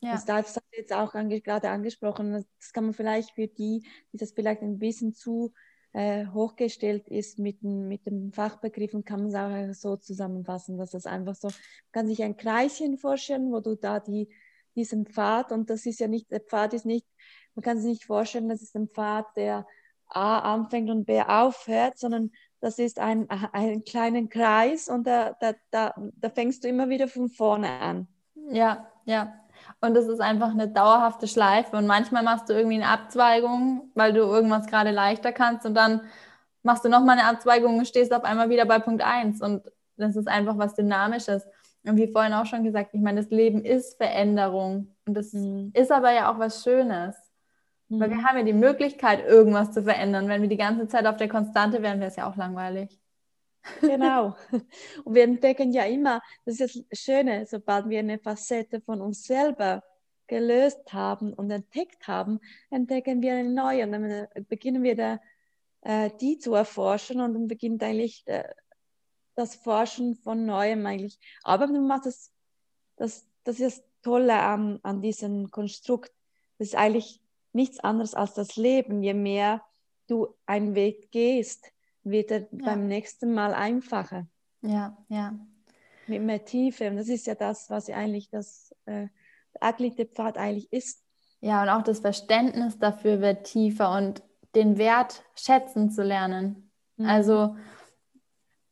ja. 0.00 0.12
Das 0.12 0.26
darf 0.26 0.59
jetzt 0.80 0.92
auch 0.92 1.14
ange 1.14 1.40
gerade 1.40 1.70
angesprochen. 1.70 2.32
Das 2.32 2.72
kann 2.72 2.84
man 2.84 2.94
vielleicht 2.94 3.30
für 3.32 3.46
die, 3.46 3.84
die 4.12 4.16
das 4.16 4.32
vielleicht 4.32 4.62
ein 4.62 4.78
bisschen 4.78 5.14
zu 5.14 5.52
äh, 5.92 6.26
hochgestellt 6.26 7.08
ist 7.08 7.38
mit, 7.38 7.62
mit 7.62 8.06
den 8.06 8.32
Fachbegriffen, 8.32 9.04
kann 9.04 9.20
man 9.20 9.28
es 9.30 9.34
auch 9.34 9.90
so 9.90 9.96
zusammenfassen, 9.96 10.78
dass 10.78 10.92
das 10.92 11.06
einfach 11.06 11.34
so, 11.34 11.48
man 11.48 11.92
kann 11.92 12.06
sich 12.06 12.22
ein 12.22 12.36
Kreischen 12.36 12.96
vorstellen, 12.96 13.50
wo 13.52 13.60
du 13.60 13.74
da 13.74 13.98
die, 13.98 14.28
diesen 14.76 15.06
Pfad, 15.06 15.50
und 15.52 15.68
das 15.68 15.86
ist 15.86 16.00
ja 16.00 16.06
nicht, 16.06 16.30
der 16.30 16.40
Pfad 16.40 16.74
ist 16.74 16.86
nicht, 16.86 17.06
man 17.54 17.64
kann 17.64 17.78
sich 17.78 17.90
nicht 17.90 18.04
vorstellen, 18.04 18.48
das 18.48 18.62
ist 18.62 18.76
ein 18.76 18.88
Pfad, 18.88 19.26
der 19.36 19.66
A 20.06 20.54
anfängt 20.54 20.90
und 20.90 21.06
B 21.06 21.20
aufhört, 21.20 21.98
sondern 21.98 22.30
das 22.60 22.78
ist 22.78 22.98
ein, 22.98 23.28
ein 23.30 23.84
kleiner 23.84 24.26
Kreis 24.26 24.88
und 24.88 25.06
da, 25.06 25.36
da, 25.40 25.54
da, 25.70 25.94
da 25.96 26.30
fängst 26.30 26.62
du 26.62 26.68
immer 26.68 26.88
wieder 26.88 27.08
von 27.08 27.28
vorne 27.28 27.68
an. 27.68 28.08
Ja, 28.50 28.88
ja. 29.04 29.34
Und 29.80 29.96
es 29.96 30.06
ist 30.06 30.20
einfach 30.20 30.50
eine 30.50 30.68
dauerhafte 30.68 31.26
Schleife. 31.26 31.76
Und 31.76 31.86
manchmal 31.86 32.22
machst 32.22 32.48
du 32.48 32.52
irgendwie 32.52 32.76
eine 32.76 32.88
Abzweigung, 32.88 33.90
weil 33.94 34.12
du 34.12 34.20
irgendwas 34.20 34.66
gerade 34.66 34.90
leichter 34.90 35.32
kannst. 35.32 35.64
Und 35.66 35.74
dann 35.74 36.02
machst 36.62 36.84
du 36.84 36.88
nochmal 36.88 37.18
eine 37.18 37.28
Abzweigung 37.28 37.78
und 37.78 37.88
stehst 37.88 38.12
auf 38.12 38.24
einmal 38.24 38.50
wieder 38.50 38.66
bei 38.66 38.78
Punkt 38.78 39.02
1. 39.02 39.40
Und 39.40 39.62
das 39.96 40.16
ist 40.16 40.28
einfach 40.28 40.58
was 40.58 40.74
Dynamisches. 40.74 41.46
Und 41.84 41.96
wie 41.96 42.12
vorhin 42.12 42.34
auch 42.34 42.46
schon 42.46 42.62
gesagt, 42.62 42.90
ich 42.92 43.00
meine, 43.00 43.22
das 43.22 43.30
Leben 43.30 43.64
ist 43.64 43.96
Veränderung. 43.96 44.94
Und 45.06 45.14
das 45.14 45.32
mhm. 45.32 45.70
ist 45.74 45.90
aber 45.90 46.12
ja 46.12 46.30
auch 46.30 46.38
was 46.38 46.62
Schönes. 46.62 47.16
Mhm. 47.88 48.00
Weil 48.00 48.10
wir 48.10 48.24
haben 48.24 48.36
ja 48.36 48.44
die 48.44 48.52
Möglichkeit, 48.52 49.26
irgendwas 49.26 49.72
zu 49.72 49.82
verändern. 49.82 50.28
Wenn 50.28 50.42
wir 50.42 50.48
die 50.48 50.58
ganze 50.58 50.88
Zeit 50.88 51.06
auf 51.06 51.16
der 51.16 51.28
Konstante 51.28 51.82
wären, 51.82 52.00
wäre 52.00 52.10
es 52.10 52.16
ja 52.16 52.28
auch 52.28 52.36
langweilig. 52.36 52.99
Genau. 53.80 54.36
Und 55.04 55.14
wir 55.14 55.24
entdecken 55.24 55.72
ja 55.72 55.84
immer, 55.84 56.22
das 56.44 56.60
ist 56.60 56.84
das 56.90 56.98
Schöne, 56.98 57.46
sobald 57.46 57.88
wir 57.88 57.98
eine 57.98 58.18
Facette 58.18 58.80
von 58.80 59.00
uns 59.00 59.24
selber 59.24 59.82
gelöst 60.26 60.92
haben 60.92 61.32
und 61.34 61.50
entdeckt 61.50 62.06
haben, 62.06 62.40
entdecken 62.70 63.20
wir 63.20 63.34
eine 63.34 63.50
neue 63.50 63.84
und 63.84 63.92
dann 63.92 64.28
beginnen 64.48 64.82
wir 64.82 64.94
da, 64.94 65.20
äh, 65.82 66.10
die 66.20 66.38
zu 66.38 66.54
erforschen 66.54 67.20
und 67.20 67.34
dann 67.34 67.48
beginnt 67.48 67.82
eigentlich 67.82 68.22
äh, 68.26 68.44
das 69.34 69.56
Forschen 69.56 70.14
von 70.14 70.46
Neuem 70.46 70.86
eigentlich. 70.86 71.18
Aber 71.42 71.66
du 71.66 71.80
machst 71.80 72.06
das, 72.06 72.32
das, 72.96 73.26
das 73.44 73.60
ist 73.60 73.78
das 73.78 73.84
Tolle 74.02 74.38
an, 74.40 74.78
an 74.82 75.02
diesem 75.02 75.50
Konstrukt. 75.50 76.12
Das 76.58 76.68
ist 76.68 76.74
eigentlich 76.76 77.20
nichts 77.52 77.80
anderes 77.80 78.14
als 78.14 78.34
das 78.34 78.56
Leben. 78.56 79.02
Je 79.02 79.14
mehr 79.14 79.62
du 80.06 80.34
einen 80.46 80.74
Weg 80.74 81.10
gehst, 81.10 81.72
wird 82.02 82.30
er 82.30 82.40
ja. 82.40 82.64
beim 82.64 82.86
nächsten 82.86 83.34
Mal 83.34 83.54
einfacher. 83.54 84.26
Ja, 84.62 84.96
ja. 85.08 85.34
Mit 86.06 86.22
mehr 86.22 86.44
Tiefe. 86.44 86.88
Und 86.88 86.96
das 86.96 87.08
ist 87.08 87.26
ja 87.26 87.34
das, 87.34 87.70
was 87.70 87.88
eigentlich 87.88 88.30
das 88.30 88.74
äh, 88.86 89.08
agliche 89.60 90.06
Pfad 90.06 90.38
eigentlich 90.38 90.72
ist. 90.72 91.04
Ja, 91.40 91.62
und 91.62 91.68
auch 91.68 91.82
das 91.82 92.00
Verständnis 92.00 92.78
dafür 92.78 93.20
wird 93.20 93.44
tiefer 93.44 93.96
und 93.96 94.22
den 94.54 94.78
Wert 94.78 95.22
schätzen 95.34 95.90
zu 95.90 96.02
lernen. 96.02 96.70
Mhm. 96.96 97.06
Also 97.06 97.56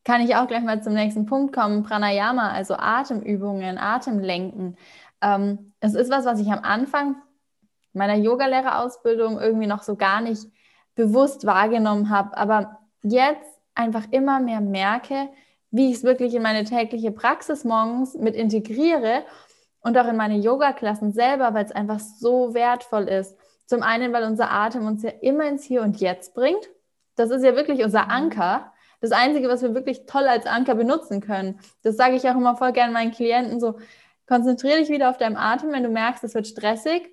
kann 0.05 0.23
ich 0.23 0.37
auch 0.37 0.47
gleich 0.49 0.63
mal 0.63 0.83
zum 0.83 0.95
nächsten 0.95 1.27
Punkt 1.27 1.55
kommen. 1.55 1.83
Pranayama, 1.83 2.51
also 2.51 2.75
Atemübungen, 2.77 3.79
Atemlenken. 3.79 4.77
Ähm, 5.21 5.73
es 5.81 5.95
ist 5.95 6.11
was, 6.11 6.25
was 6.25 6.41
ich 6.41 6.51
am 6.51 6.61
Anfang 6.61 7.17
meiner 7.93 8.15
Yogalehrerausbildung 8.15 9.39
irgendwie 9.39 9.67
noch 9.67 9.83
so 9.83 9.97
gar 9.97 10.21
nicht 10.21 10.47
bewusst 10.95 11.47
wahrgenommen 11.47 12.11
habe. 12.11 12.37
Aber 12.37 12.79
jetzt 13.03 13.59
einfach 13.75 14.07
immer 14.11 14.41
mehr 14.41 14.61
merke, 14.61 15.29
wie 15.71 15.91
ich 15.91 15.97
es 15.97 16.05
wirklich 16.05 16.35
in 16.35 16.43
meine 16.43 16.65
tägliche 16.65 17.13
Praxis 17.13 17.65
morgens 17.65 18.15
mit 18.15 18.35
integriere 18.35 19.25
und 19.81 19.97
auch 19.97 20.09
in 20.09 20.17
meine 20.17 20.39
Yoga-Klassen 20.39 21.13
selber, 21.13 21.55
weil 21.55 21.65
es 21.65 21.73
einfach 21.73 22.01
so 22.01 22.55
wertvoll 22.55 23.09
ist. 23.09 23.37
Zum 23.67 23.83
einen, 23.83 24.13
weil 24.13 24.25
unser 24.25 24.51
Atem 24.51 24.87
uns 24.87 25.03
ja 25.03 25.11
immer 25.21 25.47
ins 25.47 25.65
Hier 25.65 25.83
und 25.83 26.01
Jetzt 26.01 26.35
bringt. 26.35 26.71
Das 27.17 27.31
ist 27.31 27.45
ja 27.45 27.55
wirklich 27.55 27.85
unser 27.85 28.05
mhm. 28.05 28.11
Anker. 28.11 28.73
Das 29.01 29.13
Einzige, 29.13 29.49
was 29.49 29.63
wir 29.63 29.75
wirklich 29.75 30.07
toll 30.07 30.27
als 30.27 30.47
Anker 30.47 30.75
benutzen 30.75 31.21
können. 31.21 31.61
Das 31.83 31.97
sage 31.97 32.17
ich 32.17 32.29
auch 32.29 32.35
immer 32.35 32.57
voll 32.57 32.73
gerne 32.73 32.93
meinen 32.93 33.13
Klienten 33.13 33.61
so. 33.61 33.79
Konzentriere 34.27 34.79
dich 34.79 34.89
wieder 34.89 35.11
auf 35.11 35.19
deinen 35.19 35.37
Atem, 35.37 35.73
wenn 35.73 35.83
du 35.83 35.89
merkst, 35.89 36.25
es 36.25 36.35
wird 36.35 36.47
stressig, 36.47 37.09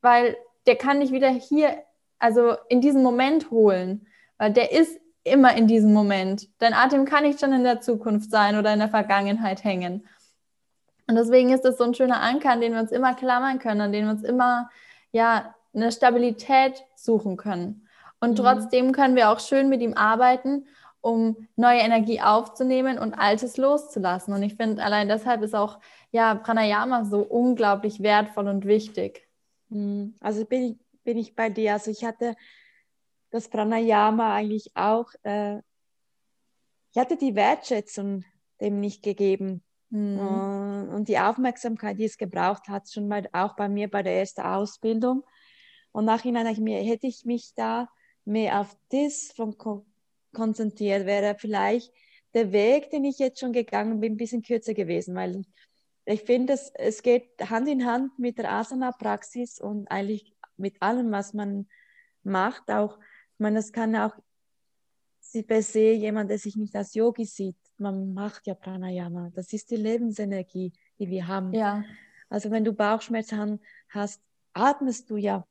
weil 0.00 0.36
der 0.66 0.76
kann 0.76 1.00
dich 1.00 1.12
wieder 1.12 1.28
hier, 1.28 1.76
also 2.18 2.56
in 2.68 2.80
diesen 2.80 3.02
Moment 3.02 3.50
holen, 3.50 4.06
weil 4.38 4.52
der 4.52 4.72
ist 4.72 5.00
immer 5.26 5.56
in 5.56 5.66
diesem 5.66 5.92
Moment. 5.92 6.48
Dein 6.58 6.74
Atem 6.74 7.04
kann 7.04 7.24
nicht 7.24 7.40
schon 7.40 7.52
in 7.52 7.64
der 7.64 7.80
Zukunft 7.80 8.30
sein 8.30 8.56
oder 8.56 8.72
in 8.72 8.78
der 8.78 8.88
Vergangenheit 8.88 9.64
hängen. 9.64 10.06
Und 11.08 11.14
deswegen 11.16 11.50
ist 11.52 11.64
das 11.64 11.78
so 11.78 11.84
ein 11.84 11.94
schöner 11.94 12.20
Anker, 12.20 12.50
an 12.50 12.60
den 12.60 12.72
wir 12.72 12.80
uns 12.80 12.90
immer 12.92 13.14
klammern 13.14 13.58
können, 13.58 13.80
an 13.80 13.92
den 13.92 14.06
wir 14.06 14.12
uns 14.12 14.22
immer 14.24 14.70
ja 15.12 15.54
eine 15.74 15.92
Stabilität 15.92 16.84
suchen 16.94 17.36
können. 17.36 17.86
Und 18.20 18.30
mhm. 18.30 18.36
trotzdem 18.36 18.92
können 18.92 19.14
wir 19.14 19.30
auch 19.30 19.40
schön 19.40 19.68
mit 19.68 19.82
ihm 19.82 19.94
arbeiten, 19.94 20.66
um 21.00 21.48
neue 21.54 21.80
Energie 21.80 22.20
aufzunehmen 22.20 22.98
und 22.98 23.14
Altes 23.14 23.56
loszulassen. 23.56 24.34
Und 24.34 24.42
ich 24.42 24.56
finde, 24.56 24.82
allein 24.82 25.08
deshalb 25.08 25.42
ist 25.42 25.54
auch 25.54 25.78
ja 26.10 26.34
Pranayama 26.34 27.04
so 27.04 27.20
unglaublich 27.20 28.02
wertvoll 28.02 28.48
und 28.48 28.64
wichtig. 28.64 29.28
Mhm. 29.68 30.14
Also 30.20 30.44
bin 30.44 30.62
ich, 30.62 31.04
bin 31.04 31.18
ich 31.18 31.36
bei 31.36 31.50
dir. 31.50 31.74
Also 31.74 31.90
ich 31.90 32.04
hatte 32.04 32.34
das 33.30 33.48
Pranayama 33.48 34.34
eigentlich 34.34 34.70
auch, 34.74 35.10
äh, 35.22 35.58
ich 36.92 36.98
hatte 36.98 37.16
die 37.16 37.34
Wertschätzung 37.34 38.24
dem 38.60 38.80
nicht 38.80 39.02
gegeben. 39.02 39.62
Mhm. 39.90 40.18
Und, 40.18 40.88
und 40.88 41.08
die 41.08 41.18
Aufmerksamkeit, 41.18 41.98
die 41.98 42.04
es 42.04 42.18
gebraucht 42.18 42.68
hat, 42.68 42.90
schon 42.90 43.08
mal 43.08 43.28
auch 43.32 43.54
bei 43.56 43.68
mir 43.68 43.88
bei 43.88 44.02
der 44.02 44.18
ersten 44.18 44.42
Ausbildung. 44.42 45.24
Und 45.92 46.04
nachhinein 46.04 46.46
ich 46.46 46.58
mir, 46.58 46.82
hätte 46.82 47.06
ich 47.06 47.24
mich 47.24 47.52
da 47.54 47.88
mehr 48.24 48.60
auf 48.60 48.76
das 48.90 49.32
von 49.34 49.56
konzentriert, 50.32 51.06
wäre 51.06 51.36
vielleicht 51.38 51.92
der 52.34 52.52
Weg, 52.52 52.90
den 52.90 53.04
ich 53.04 53.18
jetzt 53.18 53.40
schon 53.40 53.52
gegangen 53.52 54.00
bin, 54.00 54.14
ein 54.14 54.16
bisschen 54.18 54.42
kürzer 54.42 54.74
gewesen, 54.74 55.14
weil 55.14 55.42
ich 56.04 56.22
finde, 56.22 56.52
es, 56.52 56.70
es 56.74 57.02
geht 57.02 57.30
Hand 57.48 57.68
in 57.68 57.86
Hand 57.86 58.18
mit 58.18 58.38
der 58.38 58.52
Asana-Praxis 58.52 59.60
und 59.60 59.90
eigentlich 59.90 60.34
mit 60.56 60.80
allem, 60.82 61.10
was 61.10 61.32
man 61.32 61.66
macht, 62.22 62.70
auch 62.70 62.98
ich 63.36 63.40
meine, 63.40 63.56
das 63.56 63.70
kann 63.70 63.94
auch 63.94 64.14
per 65.46 65.60
se 65.60 65.92
jemand, 65.92 66.30
der 66.30 66.38
sich 66.38 66.56
nicht 66.56 66.74
als 66.74 66.94
Yogi 66.94 67.26
sieht. 67.26 67.56
Man 67.76 68.14
macht 68.14 68.46
ja 68.46 68.54
Pranayama. 68.54 69.30
Das 69.34 69.52
ist 69.52 69.70
die 69.70 69.76
Lebensenergie, 69.76 70.72
die 70.98 71.10
wir 71.10 71.26
haben. 71.26 71.52
Ja. 71.52 71.84
Also 72.30 72.50
wenn 72.50 72.64
du 72.64 72.72
Bauchschmerzen 72.72 73.60
hast, 73.90 74.22
atmest 74.54 75.10
du 75.10 75.16
ja 75.18 75.46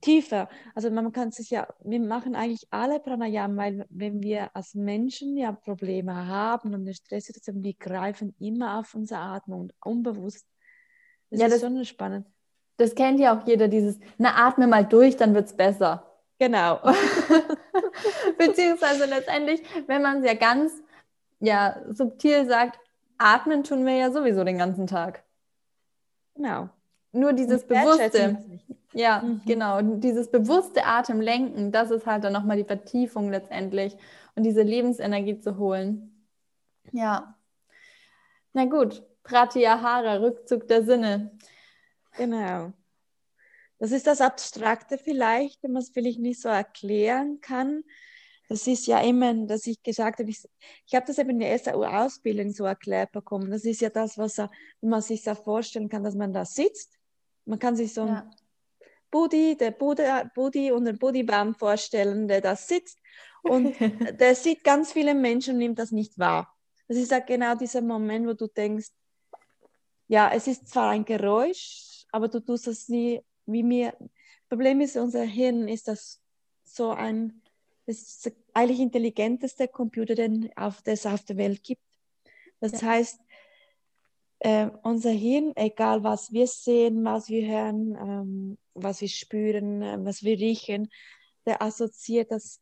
tiefer. 0.00 0.48
Also 0.76 0.88
man 0.92 1.10
kann 1.10 1.32
sich 1.32 1.50
ja, 1.50 1.66
wir 1.82 1.98
machen 1.98 2.36
eigentlich 2.36 2.68
alle 2.70 3.00
Pranayama, 3.00 3.56
weil 3.56 3.86
wenn 3.90 4.22
wir 4.22 4.54
als 4.54 4.74
Menschen 4.74 5.36
ja 5.36 5.50
Probleme 5.50 6.14
haben 6.28 6.72
und 6.72 6.82
eine 6.82 6.94
Stresssituation, 6.94 7.64
wir 7.64 7.74
greifen 7.74 8.36
immer 8.38 8.78
auf 8.78 8.94
unsere 8.94 9.20
Atmung 9.20 9.72
unbewusst. 9.82 10.46
Das 11.30 11.40
ja, 11.40 11.46
ist 11.46 11.54
das, 11.54 11.60
schon 11.62 11.84
spannend. 11.84 12.28
Das 12.76 12.94
kennt 12.94 13.18
ja 13.18 13.36
auch 13.36 13.44
jeder, 13.44 13.66
dieses, 13.66 13.98
na 14.18 14.46
atme 14.46 14.68
mal 14.68 14.84
durch, 14.84 15.16
dann 15.16 15.34
wird 15.34 15.46
es 15.46 15.56
besser. 15.56 16.13
Genau. 16.38 16.80
Beziehungsweise 18.38 19.06
letztendlich, 19.06 19.62
wenn 19.86 20.02
man 20.02 20.18
es 20.18 20.26
ja 20.26 20.34
ganz 20.34 20.72
ja, 21.40 21.76
subtil 21.90 22.46
sagt, 22.46 22.78
atmen 23.18 23.64
tun 23.64 23.84
wir 23.86 23.94
ja 23.94 24.10
sowieso 24.10 24.44
den 24.44 24.58
ganzen 24.58 24.86
Tag. 24.86 25.22
Genau. 26.34 26.68
Nur 27.12 27.32
dieses 27.32 27.64
bewusste, 27.64 28.38
ja, 28.92 29.20
mhm. 29.20 29.42
genau, 29.46 29.80
dieses 29.82 30.30
bewusste 30.30 30.84
Atemlenken, 30.84 31.70
das 31.70 31.92
ist 31.92 32.06
halt 32.06 32.24
dann 32.24 32.32
nochmal 32.32 32.56
die 32.56 32.64
Vertiefung 32.64 33.30
letztendlich 33.30 33.96
und 34.34 34.42
diese 34.42 34.62
Lebensenergie 34.62 35.38
zu 35.38 35.58
holen. 35.58 36.26
Ja. 36.90 37.36
Na 38.52 38.64
gut, 38.64 39.04
Pratyahara, 39.22 40.16
Rückzug 40.16 40.66
der 40.66 40.84
Sinne. 40.84 41.30
Genau. 42.16 42.72
Das 43.78 43.92
ist 43.92 44.06
das 44.06 44.20
Abstrakte 44.20 44.98
vielleicht, 44.98 45.62
wenn 45.62 45.72
man 45.72 45.82
es 45.82 45.90
vielleicht 45.90 46.20
nicht 46.20 46.40
so 46.40 46.48
erklären 46.48 47.40
kann. 47.40 47.82
Das 48.48 48.66
ist 48.66 48.86
ja 48.86 49.00
immer, 49.00 49.32
dass 49.46 49.66
ich 49.66 49.82
gesagt 49.82 50.20
habe, 50.20 50.30
ich, 50.30 50.42
ich 50.86 50.94
habe 50.94 51.06
das 51.06 51.18
eben 51.18 51.30
in 51.30 51.40
der 51.40 51.50
ersten 51.50 51.70
Ausbildung 51.70 52.50
so 52.50 52.64
erklärt 52.64 53.10
bekommen. 53.12 53.50
Das 53.50 53.64
ist 53.64 53.80
ja 53.80 53.88
das, 53.88 54.18
was 54.18 54.40
man 54.80 55.02
sich 55.02 55.22
so 55.22 55.34
vorstellen 55.34 55.88
kann, 55.88 56.04
dass 56.04 56.14
man 56.14 56.32
da 56.32 56.44
sitzt. 56.44 56.98
Man 57.46 57.58
kann 57.58 57.74
sich 57.76 57.94
so 57.94 58.02
ein 58.02 58.08
ja. 58.08 58.30
Buddy, 59.10 59.56
der 59.56 59.70
Buddha, 59.70 60.30
Buddy 60.34 60.72
und 60.72 60.84
den 60.84 60.98
Buddybaum 60.98 61.54
vorstellen, 61.54 62.28
der 62.28 62.40
da 62.40 62.56
sitzt 62.56 62.98
und 63.42 63.74
der 64.20 64.34
sieht 64.34 64.64
ganz 64.64 64.92
viele 64.92 65.14
Menschen 65.14 65.54
und 65.54 65.58
nimmt 65.58 65.78
das 65.78 65.90
nicht 65.90 66.18
wahr. 66.18 66.52
Das 66.88 66.96
ist 66.96 67.10
ja 67.10 67.20
genau 67.20 67.54
dieser 67.54 67.80
Moment, 67.80 68.26
wo 68.26 68.34
du 68.34 68.46
denkst, 68.46 68.88
ja, 70.08 70.30
es 70.32 70.46
ist 70.46 70.68
zwar 70.68 70.90
ein 70.90 71.04
Geräusch, 71.04 72.04
aber 72.12 72.28
du 72.28 72.40
tust 72.40 72.66
das 72.66 72.88
nie 72.88 73.22
wie 73.46 73.62
mir. 73.62 73.94
Problem 74.48 74.80
ist, 74.80 74.96
unser 74.96 75.22
Hirn 75.22 75.68
ist 75.68 75.88
das 75.88 76.20
so 76.62 76.90
ein, 76.90 77.42
das 77.86 77.98
ist 77.98 78.32
eigentlich 78.52 78.80
intelligenteste 78.80 79.68
Computer, 79.68 80.14
den 80.14 80.50
auf, 80.56 80.82
das 80.82 81.06
auf 81.06 81.24
der 81.24 81.36
Welt 81.36 81.62
gibt. 81.62 81.82
Das 82.60 82.80
ja. 82.80 82.88
heißt, 82.88 83.20
äh, 84.40 84.70
unser 84.82 85.10
Hirn, 85.10 85.52
egal 85.56 86.04
was 86.04 86.32
wir 86.32 86.46
sehen, 86.46 87.04
was 87.04 87.28
wir 87.28 87.46
hören, 87.46 87.96
ähm, 87.98 88.58
was 88.74 89.00
wir 89.00 89.08
spüren, 89.08 89.82
äh, 89.82 89.98
was 90.00 90.22
wir 90.22 90.38
riechen, 90.38 90.90
der 91.46 91.62
assoziiert 91.62 92.30
das, 92.30 92.60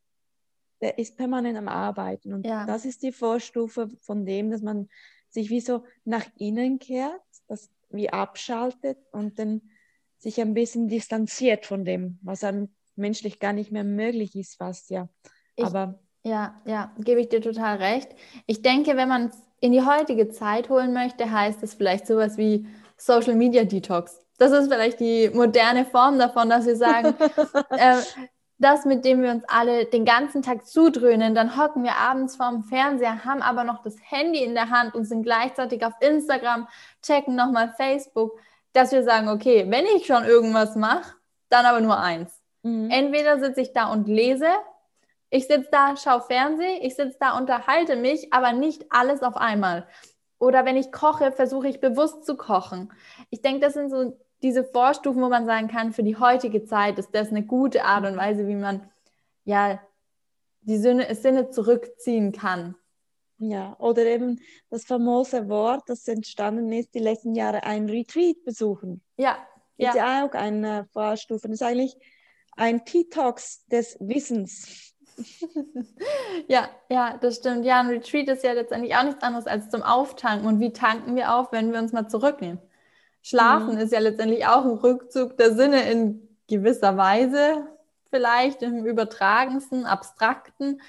der 0.81 0.99
ist 0.99 1.17
permanent 1.17 1.57
am 1.57 1.69
Arbeiten. 1.69 2.33
Und 2.33 2.47
ja. 2.47 2.67
das 2.67 2.85
ist 2.85 3.03
die 3.03 3.13
Vorstufe 3.13 3.89
von 4.01 4.27
dem, 4.27 4.51
dass 4.51 4.63
man 4.63 4.89
sich 5.29 5.51
wie 5.51 5.61
so 5.61 5.85
nach 6.05 6.27
innen 6.39 6.79
kehrt, 6.79 7.21
das 7.49 7.71
wie 7.91 8.11
abschaltet 8.11 8.99
und 9.13 9.39
dann 9.39 9.63
sich 10.23 10.41
ein 10.41 10.55
bisschen 10.55 10.89
distanziert 10.89 11.67
von 11.67 11.85
dem, 11.85 12.19
was 12.23 12.41
dann 12.41 12.69
menschlich 12.95 13.41
gar 13.41 13.53
nicht 13.53 13.73
mehr 13.73 13.85
möglich 13.85 14.37
ist, 14.37 14.57
fast 14.57 14.91
ja. 14.91 15.09
Ich, 15.57 15.65
Aber 15.65 15.99
ja, 16.23 16.61
ja, 16.65 16.93
gebe 16.99 17.21
ich 17.21 17.29
dir 17.29 17.43
total 17.43 17.79
recht. 17.79 18.09
Ich 18.47 18.63
denke, 18.63 18.97
wenn 18.97 19.09
man 19.09 19.27
es 19.27 19.37
in 19.61 19.73
die 19.73 19.83
heutige 19.83 20.29
Zeit 20.29 20.69
holen 20.69 20.93
möchte, 20.93 21.31
heißt 21.31 21.63
es 21.63 21.75
vielleicht 21.75 22.07
sowas 22.07 22.39
wie 22.39 22.67
Social 22.97 23.35
Media 23.35 23.65
Detox. 23.65 24.21
Das 24.39 24.53
ist 24.53 24.73
vielleicht 24.73 25.01
die 25.01 25.31
moderne 25.31 25.85
Form 25.85 26.19
davon, 26.19 26.49
dass 26.49 26.67
wir 26.67 26.77
sagen, 26.77 27.15
äh, 27.71 27.97
das, 28.59 28.85
mit 28.85 29.05
dem 29.05 29.23
wir 29.23 29.33
uns 29.33 29.43
alle 29.49 29.87
den 29.87 30.05
ganzen 30.05 30.43
Tag 30.43 30.67
zudröhnen, 30.67 31.35
dann 31.35 31.57
hocken 31.57 31.83
wir 31.83 31.97
abends 31.97 32.37
vorm 32.37 32.63
Fernseher, 32.63 33.25
haben 33.25 33.43
aber 33.43 33.65
noch 33.65 33.83
das 33.83 33.97
Handy 34.09 34.45
in 34.45 34.55
der 34.55 34.71
Hand 34.71 34.95
und 34.95 35.05
sind 35.05 35.25
gleichzeitig 35.25 35.85
auf 35.85 35.95
Instagram, 36.01 36.69
checken 37.03 37.35
nochmal 37.35 37.75
Facebook, 37.77 38.39
dass 38.73 38.93
wir 38.93 39.03
sagen, 39.03 39.29
okay, 39.29 39.67
wenn 39.69 39.85
ich 39.97 40.07
schon 40.07 40.25
irgendwas 40.25 40.77
mache, 40.77 41.15
dann 41.49 41.67
aber 41.67 41.81
nur 41.81 41.99
eins. 41.99 42.43
Mhm. 42.63 42.91
Entweder 42.91 43.39
sitze 43.39 43.61
ich 43.61 43.73
da 43.73 43.93
und 43.93 44.09
lese, 44.09 44.49
ich 45.31 45.47
sitze 45.47 45.69
da, 45.71 45.97
schaue 45.97 46.21
Fernsehen, 46.23 46.83
ich 46.83 46.95
sitze 46.95 47.17
da, 47.19 47.39
unterhalte 47.39 47.97
mich, 47.97 48.33
aber 48.33 48.53
nicht 48.53 48.85
alles 48.91 49.23
auf 49.23 49.37
einmal. 49.37 49.87
Oder 50.39 50.65
wenn 50.65 50.77
ich 50.77 50.93
koche, 50.93 51.33
versuche 51.33 51.69
ich 51.69 51.81
bewusst 51.81 52.27
zu 52.27 52.37
kochen. 52.37 52.93
Ich 53.31 53.43
denke, 53.43 53.61
das 53.61 53.75
sind 53.75 53.91
so 53.91 54.19
diese 54.43 54.65
Vorstufen, 54.65 55.23
wo 55.23 55.29
man 55.29 55.47
sagen 55.47 55.69
kann, 55.69 55.93
für 55.93 56.03
die 56.03 56.17
heutige 56.17 56.65
Zeit 56.65 56.99
ist 56.99 57.15
das 57.15 57.29
eine 57.29 57.45
gute 57.45 57.85
Art 57.85 58.05
und 58.05 58.17
Weise, 58.17 58.47
wie 58.49 58.57
man 58.57 58.91
ja 59.45 59.81
die 60.63 60.79
Sinne, 60.79 61.15
Sinne 61.15 61.51
zurückziehen 61.51 62.33
kann. 62.33 62.75
Ja, 63.45 63.75
oder 63.81 64.07
eben 64.07 64.41
das 64.71 64.85
famose 64.85 65.49
Wort, 65.49 65.83
das 65.89 66.07
entstanden 66.07 66.71
ist, 66.71 66.95
die 66.95 67.01
letzten 67.01 67.35
Jahre 67.35 67.65
ein 67.65 67.89
Retreat 67.89 68.45
besuchen. 68.45 69.03
Ja. 69.17 69.37
Ist 69.77 69.97
ja, 69.97 69.97
ja 69.97 70.25
auch 70.25 70.33
eine 70.33 70.87
Vorstufe. 70.93 71.49
Das 71.49 71.55
ist 71.55 71.63
eigentlich 71.63 71.97
ein 72.57 72.85
Detox 72.85 73.67
des 73.67 73.97
Wissens. 73.99 74.95
ja, 76.47 76.69
ja, 76.89 77.19
das 77.21 77.39
stimmt. 77.39 77.65
Ja, 77.65 77.81
ein 77.81 77.89
Retreat 77.89 78.29
ist 78.29 78.45
ja 78.45 78.53
letztendlich 78.53 78.95
auch 78.95 79.03
nichts 79.03 79.25
anderes 79.25 79.49
als 79.49 79.71
zum 79.71 79.83
Auftanken. 79.83 80.47
Und 80.47 80.61
wie 80.61 80.73
tanken 80.73 81.17
wir 81.17 81.35
auf, 81.35 81.51
wenn 81.51 81.73
wir 81.73 81.81
uns 81.81 81.93
mal 81.93 82.07
zurücknehmen? 82.07 82.61
Schlafen 83.23 83.75
mhm. 83.75 83.81
ist 83.81 83.93
ja 83.93 83.99
letztendlich 83.99 84.47
auch 84.47 84.65
ein 84.65 84.79
Rückzug 84.79 85.37
der 85.37 85.55
Sinne 85.55 85.91
in 85.91 86.29
gewisser 86.47 86.97
Weise, 86.97 87.67
vielleicht 88.11 88.63
im 88.63 88.87
übertragensten, 88.87 89.85
abstrakten. 89.85 90.81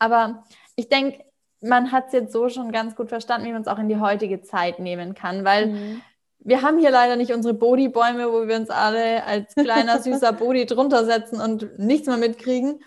Aber 0.00 0.42
ich 0.74 0.88
denke, 0.88 1.24
man 1.62 1.92
hat 1.92 2.06
es 2.08 2.12
jetzt 2.12 2.32
so 2.32 2.48
schon 2.48 2.72
ganz 2.72 2.96
gut 2.96 3.08
verstanden, 3.08 3.46
wie 3.46 3.52
man 3.52 3.62
es 3.62 3.68
auch 3.68 3.78
in 3.78 3.88
die 3.88 4.00
heutige 4.00 4.42
Zeit 4.42 4.78
nehmen 4.78 5.14
kann, 5.14 5.44
weil 5.44 5.68
mhm. 5.68 6.02
wir 6.40 6.62
haben 6.62 6.78
hier 6.78 6.90
leider 6.90 7.16
nicht 7.16 7.32
unsere 7.32 7.54
Bodybäume, 7.54 8.32
wo 8.32 8.46
wir 8.46 8.56
uns 8.56 8.70
alle 8.70 9.24
als 9.24 9.54
kleiner 9.54 9.98
süßer 10.02 10.32
Body 10.32 10.66
drunter 10.66 11.04
setzen 11.04 11.40
und 11.40 11.78
nichts 11.78 12.06
mehr 12.06 12.16
mitkriegen. 12.16 12.82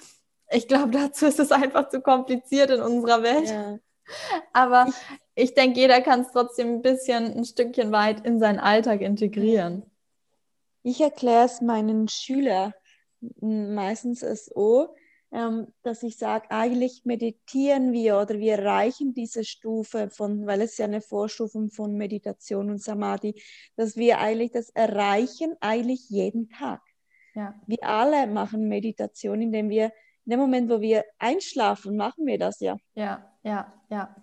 Ich 0.51 0.67
glaube, 0.67 0.91
dazu 0.91 1.25
ist 1.25 1.39
es 1.39 1.51
einfach 1.51 1.89
zu 1.89 2.01
kompliziert 2.01 2.69
in 2.69 2.81
unserer 2.81 3.23
Welt. 3.23 3.49
Ja. 3.49 3.79
Aber 4.53 4.87
ich 5.33 5.53
denke, 5.55 5.79
jeder 5.79 6.01
kann 6.01 6.21
es 6.21 6.31
trotzdem 6.31 6.75
ein 6.75 6.81
bisschen, 6.81 7.37
ein 7.37 7.45
Stückchen 7.45 7.91
weit 7.91 8.25
in 8.25 8.39
seinen 8.39 8.59
Alltag 8.59 9.01
integrieren. 9.01 9.83
Ich 10.83 11.01
erkläre 11.01 11.45
es 11.45 11.61
meinen 11.61 12.07
Schülern 12.07 12.73
meistens 13.41 14.19
so, 14.19 14.95
dass 15.83 16.03
ich 16.03 16.17
sage, 16.17 16.49
eigentlich 16.49 17.03
meditieren 17.03 17.91
wir 17.91 18.19
oder 18.19 18.39
wir 18.39 18.53
erreichen 18.53 19.13
diese 19.13 19.43
Stufe 19.43 20.09
von, 20.09 20.45
weil 20.45 20.61
es 20.61 20.77
ja 20.77 20.85
eine 20.85 21.01
Vorstufe 21.01 21.69
von 21.69 21.95
Meditation 21.95 22.69
und 22.69 22.81
Samadhi, 22.81 23.35
dass 23.75 23.97
wir 23.97 24.19
eigentlich 24.19 24.51
das 24.51 24.69
erreichen, 24.69 25.55
eigentlich 25.59 26.09
jeden 26.09 26.49
Tag. 26.49 26.81
Ja. 27.33 27.53
Wir 27.67 27.83
alle 27.83 28.27
machen 28.27 28.69
Meditation, 28.69 29.41
indem 29.41 29.69
wir 29.69 29.91
in 30.25 30.31
dem 30.31 30.39
Moment, 30.39 30.69
wo 30.69 30.79
wir 30.79 31.03
einschlafen, 31.19 31.97
machen 31.97 32.25
wir 32.25 32.39
das 32.39 32.61
ja. 32.61 32.77
Ja, 32.95 33.29
ja, 33.43 33.73
ja. 33.89 34.15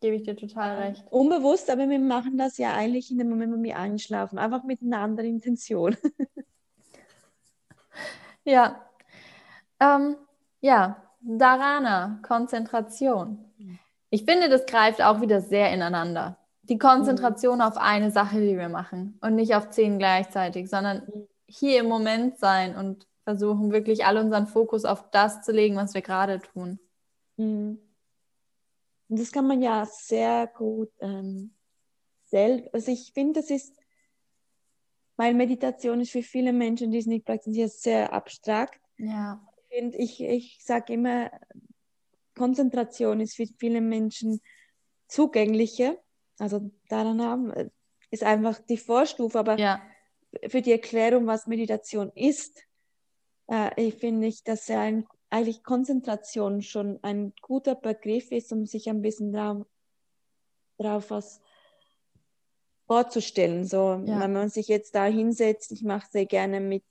Gebe 0.00 0.16
ich 0.16 0.22
dir 0.22 0.36
total 0.36 0.78
recht. 0.78 1.04
Unbewusst, 1.10 1.68
aber 1.68 1.88
wir 1.88 1.98
machen 1.98 2.38
das 2.38 2.58
ja 2.58 2.74
eigentlich 2.74 3.10
in 3.10 3.18
dem 3.18 3.28
Moment, 3.28 3.58
wo 3.58 3.62
wir 3.62 3.76
einschlafen, 3.76 4.38
einfach 4.38 4.64
mit 4.64 4.82
einer 4.82 4.98
anderen 4.98 5.28
Intention. 5.28 5.96
ja. 8.44 8.88
Ähm, 9.80 10.16
ja, 10.60 11.02
Dharana, 11.20 12.20
Konzentration. 12.22 13.50
Ich 14.10 14.24
finde, 14.24 14.48
das 14.48 14.66
greift 14.66 15.02
auch 15.02 15.20
wieder 15.20 15.40
sehr 15.40 15.72
ineinander. 15.72 16.36
Die 16.62 16.78
Konzentration 16.78 17.56
mhm. 17.56 17.64
auf 17.64 17.76
eine 17.76 18.10
Sache, 18.10 18.40
die 18.40 18.56
wir 18.56 18.68
machen 18.68 19.18
und 19.20 19.34
nicht 19.34 19.54
auf 19.54 19.70
zehn 19.70 19.98
gleichzeitig, 19.98 20.68
sondern 20.68 21.02
hier 21.46 21.80
im 21.80 21.86
Moment 21.86 22.38
sein 22.38 22.76
und 22.76 23.06
versuchen 23.24 23.70
wirklich 23.70 24.04
all 24.04 24.18
unseren 24.18 24.46
Fokus 24.46 24.84
auf 24.84 25.10
das 25.10 25.42
zu 25.42 25.52
legen, 25.52 25.76
was 25.76 25.94
wir 25.94 26.02
gerade 26.02 26.40
tun. 26.40 26.80
Mhm. 27.36 27.78
Und 29.08 29.18
das 29.18 29.32
kann 29.32 29.46
man 29.46 29.60
ja 29.60 29.86
sehr 29.86 30.46
gut 30.46 30.90
ähm, 31.00 31.54
selbst, 32.26 32.72
also 32.72 32.92
ich 32.92 33.12
finde, 33.12 33.40
das 33.40 33.50
ist, 33.50 33.76
weil 35.16 35.34
Meditation 35.34 36.00
ist 36.00 36.12
für 36.12 36.22
viele 36.22 36.52
Menschen, 36.52 36.92
die 36.92 36.98
es 36.98 37.06
nicht 37.06 37.26
praktizieren, 37.26 37.68
sehr 37.68 38.12
abstrakt. 38.12 38.80
Ja. 38.96 39.40
Ich, 39.70 39.78
find, 39.78 39.94
ich, 39.94 40.20
ich 40.20 40.60
sage 40.64 40.92
immer, 40.94 41.30
Konzentration 42.36 43.20
ist 43.20 43.36
für 43.36 43.46
viele 43.58 43.80
Menschen 43.80 44.40
zugänglicher. 45.08 45.96
Also 46.38 46.70
daran 46.88 47.22
haben, 47.22 47.70
ist 48.10 48.22
einfach 48.22 48.58
die 48.60 48.78
Vorstufe, 48.78 49.38
aber 49.38 49.58
ja. 49.58 49.82
für 50.48 50.62
die 50.62 50.72
Erklärung, 50.72 51.26
was 51.26 51.46
Meditation 51.46 52.10
ist, 52.14 52.64
äh, 53.48 53.70
ich 53.76 53.94
finde 53.96 54.26
ich, 54.26 54.42
dass 54.42 54.68
er 54.68 54.80
ein 54.80 55.06
eigentlich 55.30 55.62
Konzentration 55.62 56.60
schon 56.60 56.98
ein 57.02 57.32
guter 57.40 57.76
Begriff 57.76 58.32
ist, 58.32 58.52
um 58.52 58.66
sich 58.66 58.88
ein 58.88 59.00
bisschen 59.00 59.32
darauf, 59.32 59.66
darauf 60.76 61.10
was 61.10 61.40
vorzustellen. 62.86 63.64
So, 63.64 64.02
ja. 64.04 64.18
wenn 64.18 64.32
man 64.32 64.48
sich 64.48 64.66
jetzt 64.66 64.94
da 64.96 65.04
hinsetzt, 65.04 65.70
ich 65.70 65.84
mache 65.84 66.08
sehr 66.10 66.26
gerne 66.26 66.60
mit 66.60 66.82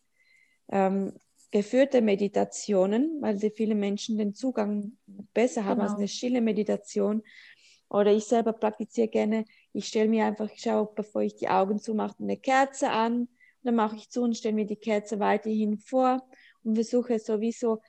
ähm, 0.69 1.19
geführte 1.51 2.01
Meditationen, 2.01 3.21
weil 3.21 3.37
sehr 3.37 3.51
viele 3.51 3.75
Menschen 3.75 4.17
den 4.17 4.33
Zugang 4.33 4.97
besser 5.33 5.65
haben 5.65 5.79
genau. 5.79 5.89
als 5.89 5.97
eine 5.97 6.07
stille 6.07 6.41
Meditation. 6.41 7.23
Oder 7.89 8.11
ich 8.13 8.25
selber 8.25 8.53
praktiziere 8.53 9.07
gerne, 9.07 9.45
ich 9.73 9.87
stelle 9.87 10.09
mir 10.09 10.25
einfach, 10.25 10.49
ich 10.51 10.61
schaue, 10.61 10.89
bevor 10.95 11.21
ich 11.21 11.35
die 11.35 11.49
Augen 11.49 11.79
zumache, 11.79 12.15
eine 12.19 12.37
Kerze 12.37 12.91
an. 12.91 13.27
Dann 13.63 13.75
mache 13.75 13.95
ich 13.95 14.09
zu 14.09 14.21
und 14.21 14.37
stelle 14.37 14.55
mir 14.55 14.65
die 14.65 14.75
Kerze 14.75 15.19
weiterhin 15.19 15.79
vor 15.79 16.21
und 16.63 16.75
versuche 16.75 17.19
sowieso 17.19 17.79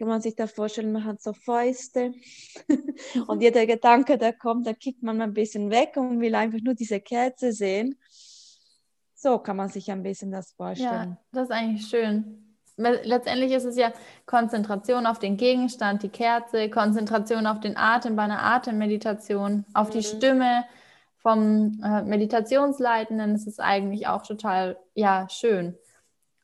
kann 0.00 0.08
man 0.08 0.22
sich 0.22 0.34
da 0.34 0.46
vorstellen, 0.46 0.92
man 0.92 1.04
hat 1.04 1.20
so 1.20 1.34
Fäuste 1.34 2.14
und 3.26 3.42
jeder 3.42 3.66
Gedanke, 3.66 4.16
der 4.16 4.32
kommt, 4.32 4.66
da 4.66 4.72
kickt 4.72 5.02
man 5.02 5.20
ein 5.20 5.34
bisschen 5.34 5.70
weg 5.70 5.94
und 5.96 6.20
will 6.20 6.34
einfach 6.34 6.60
nur 6.62 6.72
diese 6.72 7.00
Kerze 7.00 7.52
sehen. 7.52 7.98
So 9.14 9.38
kann 9.38 9.58
man 9.58 9.68
sich 9.68 9.90
ein 9.90 10.02
bisschen 10.02 10.30
das 10.30 10.52
vorstellen. 10.52 11.10
Ja, 11.10 11.24
das 11.32 11.44
ist 11.44 11.50
eigentlich 11.50 11.86
schön. 11.86 12.49
Letztendlich 12.80 13.52
ist 13.52 13.64
es 13.64 13.76
ja 13.76 13.92
Konzentration 14.26 15.06
auf 15.06 15.18
den 15.18 15.36
Gegenstand, 15.36 16.02
die 16.02 16.08
Kerze, 16.08 16.70
Konzentration 16.70 17.46
auf 17.46 17.60
den 17.60 17.76
Atem 17.76 18.16
bei 18.16 18.22
einer 18.22 18.42
Atemmeditation, 18.42 19.64
auf 19.74 19.88
mhm. 19.88 19.92
die 19.92 20.02
Stimme 20.02 20.64
vom 21.18 21.80
äh, 21.84 22.02
Meditationsleitenden. 22.02 23.34
Das 23.34 23.46
ist 23.46 23.60
eigentlich 23.60 24.06
auch 24.06 24.22
total 24.22 24.78
ja, 24.94 25.28
schön. 25.30 25.76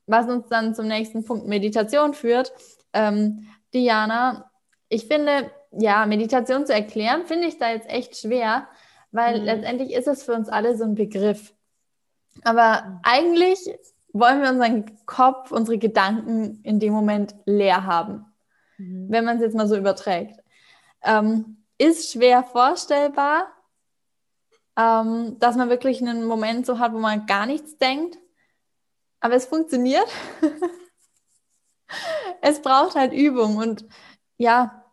Was 0.07 0.29
uns 0.29 0.46
dann 0.49 0.75
zum 0.75 0.87
nächsten 0.87 1.25
Punkt 1.25 1.46
Meditation 1.46 2.14
führt, 2.14 2.53
ähm, 2.92 3.49
Diana, 3.72 4.51
ich 4.88 5.07
finde, 5.07 5.51
ja, 5.72 6.07
Meditation 6.07 6.66
zu 6.66 6.72
erklären, 6.72 7.25
finde 7.27 7.49
ich 7.49 7.59
da 7.59 7.70
jetzt 7.70 7.88
echt 7.88 8.16
schwer, 8.16 8.68
weil 9.11 9.40
mhm. 9.40 9.44
letztendlich 9.46 9.92
ist 9.92 10.07
es 10.07 10.22
für 10.22 10.35
uns 10.35 10.49
alle 10.49 10.77
so 10.77 10.85
ein 10.85 10.94
Begriff. 10.94 11.55
Aber 12.44 12.85
mhm. 12.87 12.99
eigentlich 13.03 13.59
wollen 14.19 14.43
wir 14.43 14.51
unseren 14.51 15.07
Kopf, 15.07 15.53
unsere 15.53 15.79
Gedanken 15.79 16.61
in 16.63 16.81
dem 16.81 16.93
Moment 16.93 17.35
leer 17.45 17.85
haben, 17.85 18.27
mhm. 18.79 19.07
wenn 19.09 19.25
man 19.25 19.37
es 19.37 19.43
jetzt 19.43 19.57
mal 19.57 19.69
so 19.69 19.77
überträgt. 19.77 20.41
Ähm, 21.03 21.65
ist 21.79 22.13
schwer 22.13 22.43
vorstellbar, 22.43 23.47
ähm, 24.77 25.39
dass 25.39 25.57
man 25.57 25.69
wirklich 25.69 26.01
einen 26.01 26.25
Moment 26.25 26.67
so 26.67 26.79
hat, 26.79 26.93
wo 26.93 26.99
man 26.99 27.27
gar 27.27 27.47
nichts 27.47 27.77
denkt. 27.79 28.19
Aber 29.21 29.35
es 29.35 29.47
funktioniert. 29.47 30.07
es 32.41 32.61
braucht 32.61 32.97
halt 32.97 33.13
Übung 33.13 33.57
und 33.57 33.87
ja, 34.39 34.85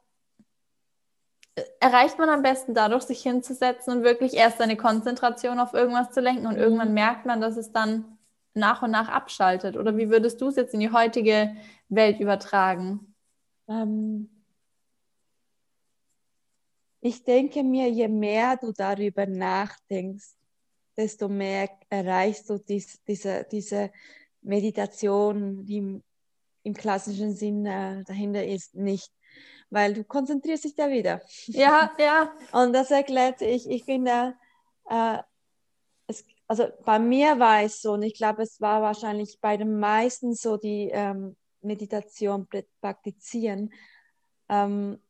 erreicht 1.79 2.17
man 2.17 2.29
am 2.29 2.41
besten 2.41 2.73
dadurch, 2.73 3.03
sich 3.03 3.21
hinzusetzen 3.21 3.97
und 3.97 4.03
wirklich 4.03 4.33
erst 4.33 4.57
seine 4.57 4.77
Konzentration 4.77 5.59
auf 5.59 5.73
irgendwas 5.73 6.11
zu 6.11 6.21
lenken 6.21 6.47
und 6.47 6.57
irgendwann 6.57 6.89
mhm. 6.89 6.95
merkt 6.95 7.25
man, 7.25 7.41
dass 7.41 7.57
es 7.57 7.71
dann 7.71 8.12
nach 8.53 8.81
und 8.81 8.91
nach 8.91 9.09
abschaltet. 9.09 9.77
Oder 9.77 9.97
wie 9.97 10.09
würdest 10.09 10.41
du 10.41 10.47
es 10.47 10.55
jetzt 10.55 10.73
in 10.73 10.79
die 10.79 10.91
heutige 10.91 11.55
Welt 11.89 12.19
übertragen? 12.19 13.15
Ähm, 13.67 14.29
ich 17.01 17.23
denke 17.23 17.63
mir, 17.63 17.89
je 17.89 18.07
mehr 18.07 18.57
du 18.57 18.71
darüber 18.71 19.25
nachdenkst, 19.25 20.35
desto 20.95 21.27
mehr 21.27 21.69
erreichst 21.89 22.49
du 22.49 22.57
dies, 22.57 23.01
diese, 23.07 23.45
diese 23.51 23.91
Meditation, 24.41 25.65
die 25.65 25.77
im, 25.77 26.03
im 26.63 26.73
klassischen 26.73 27.35
Sinne 27.35 28.03
dahinter 28.07 28.45
ist, 28.45 28.75
nicht. 28.75 29.11
Weil 29.69 29.95
du 29.95 30.03
konzentrierst 30.03 30.65
dich 30.65 30.75
da 30.75 30.89
wieder. 30.89 31.21
Ja, 31.47 31.91
ja. 31.97 32.31
Und 32.51 32.73
das 32.73 32.91
erklärt 32.91 33.41
ich, 33.41 33.67
ich 33.69 33.83
finde, 33.85 34.35
äh, 34.89 35.17
also 36.53 36.71
bei 36.85 36.99
mir 36.99 37.39
war 37.39 37.63
es 37.63 37.81
so, 37.81 37.93
und 37.93 38.03
ich 38.03 38.13
glaube, 38.13 38.43
es 38.43 38.61
war 38.61 38.83
wahrscheinlich 38.83 39.39
bei 39.41 39.57
den 39.57 39.79
meisten 39.79 40.35
so, 40.35 40.55
die 40.55 40.87
ähm, 40.91 41.35
Meditation 41.61 42.47
praktizieren, 42.79 43.73
ähm, 44.49 45.01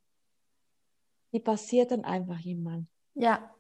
die 1.34 1.42
passiert 1.42 1.92
dann 1.92 2.06
einfach 2.06 2.40
jemand. 2.40 2.88
Ja. 3.16 3.54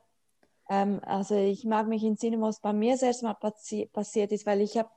Ähm, 0.70 1.02
also 1.04 1.36
ich 1.36 1.66
mag 1.66 1.90
mich 1.90 2.06
entsinnen, 2.06 2.40
was 2.40 2.62
bei 2.62 2.72
mir 2.72 2.98
erste 3.02 3.26
Mal 3.26 3.34
passi 3.34 3.90
passiert 3.92 4.32
ist, 4.32 4.46
weil 4.46 4.62
ich 4.62 4.78
habe, 4.78 4.90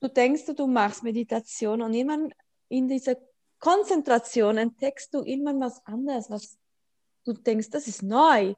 du 0.00 0.08
denkst, 0.08 0.44
du 0.54 0.66
machst 0.66 1.02
Meditation 1.02 1.80
und 1.80 1.94
irgendwann 1.94 2.34
in 2.68 2.86
dieser 2.86 3.16
Konzentration 3.60 4.58
entdeckst 4.58 5.14
du 5.14 5.22
irgendwann 5.24 5.58
was 5.58 5.86
anderes, 5.86 6.28
was 6.28 6.58
du 7.24 7.32
denkst, 7.32 7.70
das 7.70 7.86
ist 7.86 8.02
neu. 8.02 8.52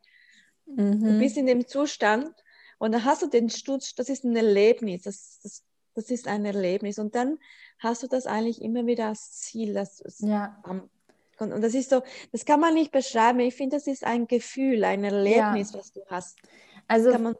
Mhm. 0.66 1.04
Du 1.04 1.18
bist 1.20 1.36
in 1.36 1.46
dem 1.46 1.64
Zustand 1.64 2.34
und 2.78 2.92
dann 2.92 3.04
hast 3.04 3.22
du 3.22 3.26
den 3.26 3.50
Stutz, 3.50 3.94
das 3.94 4.08
ist 4.08 4.24
ein 4.24 4.36
Erlebnis, 4.36 5.02
das, 5.02 5.40
das, 5.42 5.62
das 5.94 6.10
ist 6.10 6.28
ein 6.28 6.44
Erlebnis. 6.44 6.98
Und 6.98 7.14
dann 7.14 7.38
hast 7.78 8.02
du 8.02 8.06
das 8.06 8.26
eigentlich 8.26 8.62
immer 8.62 8.86
wieder 8.86 9.08
als 9.08 9.32
Ziel, 9.32 9.74
das 9.74 10.02
ja. 10.18 10.62
und, 10.64 10.90
und 11.38 11.60
das 11.62 11.74
ist 11.74 11.90
so, 11.90 12.02
das 12.32 12.44
kann 12.44 12.60
man 12.60 12.74
nicht 12.74 12.92
beschreiben. 12.92 13.40
Ich 13.40 13.54
finde, 13.54 13.76
das 13.76 13.86
ist 13.86 14.04
ein 14.04 14.26
Gefühl, 14.26 14.84
ein 14.84 15.04
Erlebnis, 15.04 15.72
ja. 15.72 15.78
was 15.78 15.92
du 15.92 16.00
hast. 16.08 16.38
Also 16.86 17.34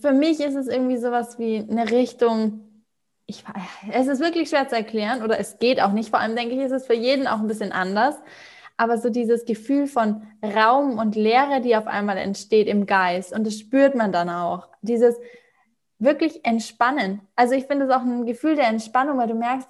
für 0.00 0.12
mich 0.12 0.40
ist 0.40 0.54
es 0.54 0.68
irgendwie 0.68 0.96
sowas 0.96 1.38
wie 1.38 1.58
eine 1.58 1.90
Richtung. 1.90 2.84
Ich, 3.26 3.44
es 3.90 4.08
ist 4.08 4.20
wirklich 4.20 4.48
schwer 4.48 4.68
zu 4.68 4.76
erklären 4.76 5.22
oder 5.22 5.38
es 5.38 5.58
geht 5.58 5.80
auch 5.80 5.92
nicht. 5.92 6.10
Vor 6.10 6.18
allem 6.18 6.36
denke 6.36 6.54
ich, 6.54 6.60
ist 6.60 6.72
es 6.72 6.86
für 6.86 6.94
jeden 6.94 7.26
auch 7.26 7.40
ein 7.40 7.46
bisschen 7.46 7.72
anders. 7.72 8.16
Aber 8.76 8.98
so 8.98 9.10
dieses 9.10 9.44
Gefühl 9.44 9.86
von 9.86 10.22
Raum 10.42 10.98
und 10.98 11.14
Leere, 11.14 11.60
die 11.60 11.76
auf 11.76 11.86
einmal 11.86 12.16
entsteht 12.18 12.66
im 12.66 12.86
Geist 12.86 13.32
und 13.32 13.46
das 13.46 13.58
spürt 13.58 13.94
man 13.94 14.12
dann 14.12 14.30
auch. 14.30 14.68
Dieses 14.82 15.16
wirklich 15.98 16.44
Entspannen. 16.44 17.20
Also 17.36 17.54
ich 17.54 17.66
finde 17.66 17.86
es 17.86 17.90
auch 17.90 18.02
ein 18.02 18.26
Gefühl 18.26 18.56
der 18.56 18.66
Entspannung, 18.66 19.18
weil 19.18 19.28
du 19.28 19.34
merkst, 19.34 19.68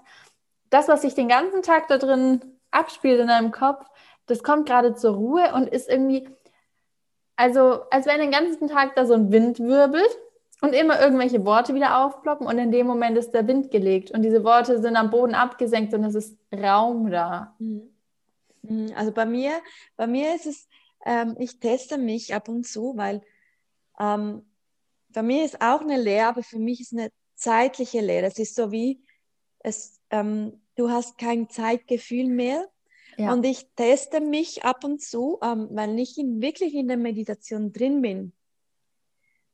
das, 0.71 0.89
was 0.89 1.03
sich 1.03 1.15
den 1.15 1.29
ganzen 1.29 1.63
Tag 1.63 1.89
da 1.89 1.99
drin 1.99 2.41
abspielt 2.71 3.21
in 3.21 3.29
deinem 3.29 3.53
Kopf, 3.53 3.87
das 4.27 4.43
kommt 4.43 4.67
gerade 4.67 4.95
zur 4.95 5.15
Ruhe 5.15 5.53
und 5.55 5.69
ist 5.69 5.89
irgendwie, 5.89 6.29
also 7.37 7.83
als 7.91 8.07
wenn 8.07 8.21
den 8.21 8.31
ganzen 8.31 8.69
Tag 8.69 8.95
da 8.97 9.05
so 9.05 9.15
ein 9.15 9.31
Wind 9.31 9.61
wirbelt 9.61 10.19
und 10.63 10.75
immer 10.75 11.01
irgendwelche 11.01 11.45
Worte 11.45 11.75
wieder 11.75 12.03
aufploppen 12.03 12.47
und 12.47 12.57
in 12.57 12.71
dem 12.71 12.87
Moment 12.87 13.19
ist 13.19 13.33
der 13.33 13.47
Wind 13.47 13.71
gelegt 13.71 14.11
und 14.11 14.23
diese 14.23 14.45
Worte 14.45 14.81
sind 14.81 14.97
am 14.97 15.11
Boden 15.11 15.35
abgesenkt 15.35 15.93
und 15.93 16.05
es 16.05 16.15
ist 16.15 16.39
Raum 16.53 17.11
da. 17.11 17.55
Mhm. 17.59 17.92
Mhm. 18.63 18.93
Also 18.95 19.13
bei 19.13 19.27
mir, 19.27 19.61
bei 19.97 20.07
mir 20.07 20.35
ist 20.35 20.47
es, 20.47 20.69
ähm, 21.05 21.37
ich 21.39 21.59
teste 21.59 21.99
mich 21.99 22.35
ab 22.35 22.49
und 22.49 22.67
zu, 22.67 22.97
weil 22.97 23.23
ähm, 23.99 24.45
bei 25.09 25.23
mir 25.23 25.45
ist 25.45 25.61
auch 25.61 25.81
eine 25.81 26.01
Lehre, 26.01 26.29
aber 26.29 26.43
für 26.43 26.59
mich 26.59 26.81
ist 26.81 26.93
eine 26.93 27.11
zeitliche 27.35 28.01
Lehre. 28.01 28.27
Es 28.27 28.39
ist 28.39 28.55
so 28.55 28.73
wie, 28.73 29.03
es, 29.61 30.01
ähm, 30.11 30.61
du 30.77 30.91
hast 30.91 31.19
kein 31.19 31.49
Zeitgefühl 31.49 32.29
mehr. 32.29 32.69
Ja. 33.19 33.33
Und 33.33 33.45
ich 33.45 33.67
teste 33.77 34.21
mich 34.21 34.65
ab 34.65 34.85
und 34.85 35.03
zu, 35.03 35.39
ähm, 35.43 35.69
weil 35.73 35.99
ich 35.99 36.17
in, 36.17 36.41
wirklich 36.41 36.75
in 36.75 36.89
der 36.89 36.97
Meditation 36.97 37.73
drin 37.73 38.01
bin. 38.01 38.33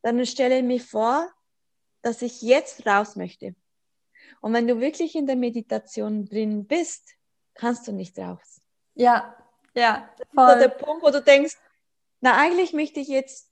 Dann 0.03 0.25
stelle 0.27 0.59
ich 0.59 0.65
mir 0.65 0.81
vor, 0.81 1.29
dass 2.03 2.23
ich 2.23 2.41
jetzt 2.43 2.87
raus 2.87 3.17
möchte. 3.17 3.57
Und 4.41 4.53
wenn 4.53 4.69
du 4.69 4.81
wirklich 4.81 5.17
in 5.17 5.27
der 5.27 5.35
Meditation 5.35 6.25
drin 6.25 6.67
bist, 6.67 7.17
kannst 7.55 7.89
du 7.89 7.93
nicht 7.93 8.17
raus. 8.19 8.61
Ja, 8.99 9.37
ja. 9.75 10.09
Voll. 10.35 10.47
Das 10.47 10.59
der 10.59 10.69
Punkt, 10.69 11.03
wo 11.03 11.11
du 11.11 11.23
denkst, 11.23 11.57
na 12.21 12.37
eigentlich 12.37 12.73
möchte 12.73 13.01
ich 13.01 13.09
jetzt 13.09 13.51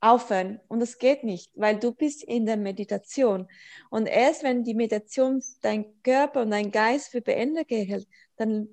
aufhören. 0.00 0.60
Und 0.68 0.80
das 0.80 0.98
geht 0.98 1.24
nicht, 1.24 1.50
weil 1.54 1.78
du 1.78 1.92
bist 1.92 2.22
in 2.22 2.46
der 2.46 2.56
Meditation. 2.56 3.48
Und 3.90 4.06
erst 4.06 4.44
wenn 4.44 4.62
die 4.62 4.74
Meditation 4.74 5.42
dein 5.62 6.00
Körper 6.02 6.42
und 6.42 6.50
dein 6.50 6.70
Geist 6.70 7.08
für 7.08 7.20
beendet 7.20 7.68
hält, 7.70 8.06
dann 8.36 8.68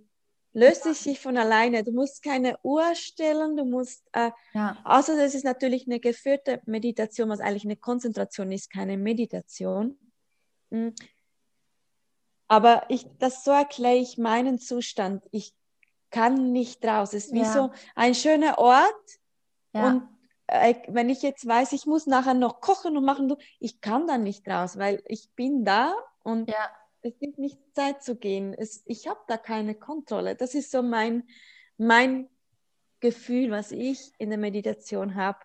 löst 0.53 0.85
es 0.85 1.03
sich 1.03 1.19
von 1.19 1.35
alleine. 1.35 1.83
Du 1.83 1.91
musst 1.91 2.21
keine 2.21 2.59
Uhr 2.61 2.93
stellen, 2.93 3.57
du 3.57 3.65
musst, 3.65 4.05
äh, 4.11 4.29
ja. 4.53 4.77
außer 4.83 5.17
das 5.17 5.33
ist 5.33 5.45
natürlich 5.45 5.87
eine 5.87 5.99
geführte 5.99 6.61
Meditation, 6.65 7.29
was 7.29 7.39
eigentlich 7.39 7.65
eine 7.65 7.77
Konzentration 7.77 8.51
ist, 8.51 8.71
keine 8.71 8.97
Meditation. 8.97 9.97
Mhm. 10.69 10.93
Aber 12.47 12.83
ich, 12.89 13.07
das 13.17 13.43
so 13.43 13.49
erkläre 13.49 13.95
ich 13.95 14.19
meinen 14.19 14.59
Zustand. 14.59 15.23
Ich 15.31 15.55
kann 16.13 16.51
nicht 16.51 16.85
raus. 16.85 17.13
Es 17.13 17.25
ist 17.25 17.33
wie 17.33 17.39
ja. 17.39 17.51
so 17.51 17.71
ein 17.95 18.13
schöner 18.15 18.59
Ort 18.59 19.19
ja. 19.73 19.87
und 19.87 20.07
äh, 20.47 20.75
wenn 20.87 21.09
ich 21.09 21.23
jetzt 21.23 21.45
weiß, 21.45 21.73
ich 21.73 21.85
muss 21.85 22.05
nachher 22.05 22.35
noch 22.35 22.61
kochen 22.61 22.95
und 22.95 23.03
machen, 23.03 23.35
ich 23.59 23.81
kann 23.81 24.07
dann 24.07 24.23
nicht 24.23 24.47
raus, 24.47 24.77
weil 24.77 25.01
ich 25.07 25.31
bin 25.35 25.65
da 25.65 25.93
und 26.23 26.49
ja. 26.49 26.69
es 27.01 27.13
ist 27.19 27.39
nicht 27.39 27.59
Zeit 27.73 28.03
zu 28.03 28.15
gehen. 28.15 28.53
Es, 28.53 28.83
ich 28.85 29.07
habe 29.07 29.19
da 29.27 29.37
keine 29.37 29.73
Kontrolle. 29.73 30.35
Das 30.35 30.53
ist 30.53 30.71
so 30.71 30.83
mein, 30.83 31.23
mein 31.77 32.29
Gefühl, 32.99 33.49
was 33.49 33.71
ich 33.71 34.11
in 34.19 34.29
der 34.29 34.37
Meditation 34.37 35.15
habe. 35.15 35.39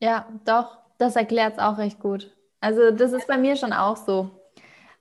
Ja, 0.00 0.32
doch, 0.46 0.78
das 0.98 1.14
erklärt 1.14 1.54
es 1.54 1.58
auch 1.58 1.76
recht 1.76 2.00
gut. 2.00 2.34
Also 2.60 2.90
das 2.90 3.12
ist 3.12 3.26
bei 3.26 3.36
mir 3.36 3.56
schon 3.56 3.72
auch 3.72 3.96
so. 3.96 4.30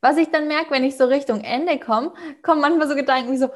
Was 0.02 0.18
ich 0.18 0.30
dann 0.32 0.48
merke, 0.48 0.72
wenn 0.72 0.84
ich 0.84 0.98
so 0.98 1.06
Richtung 1.06 1.42
Ende 1.42 1.80
komme, 1.80 2.14
kommen 2.42 2.60
manchmal 2.60 2.88
so 2.88 2.96
Gedanken 2.96 3.32
wie 3.32 3.38
so, 3.38 3.50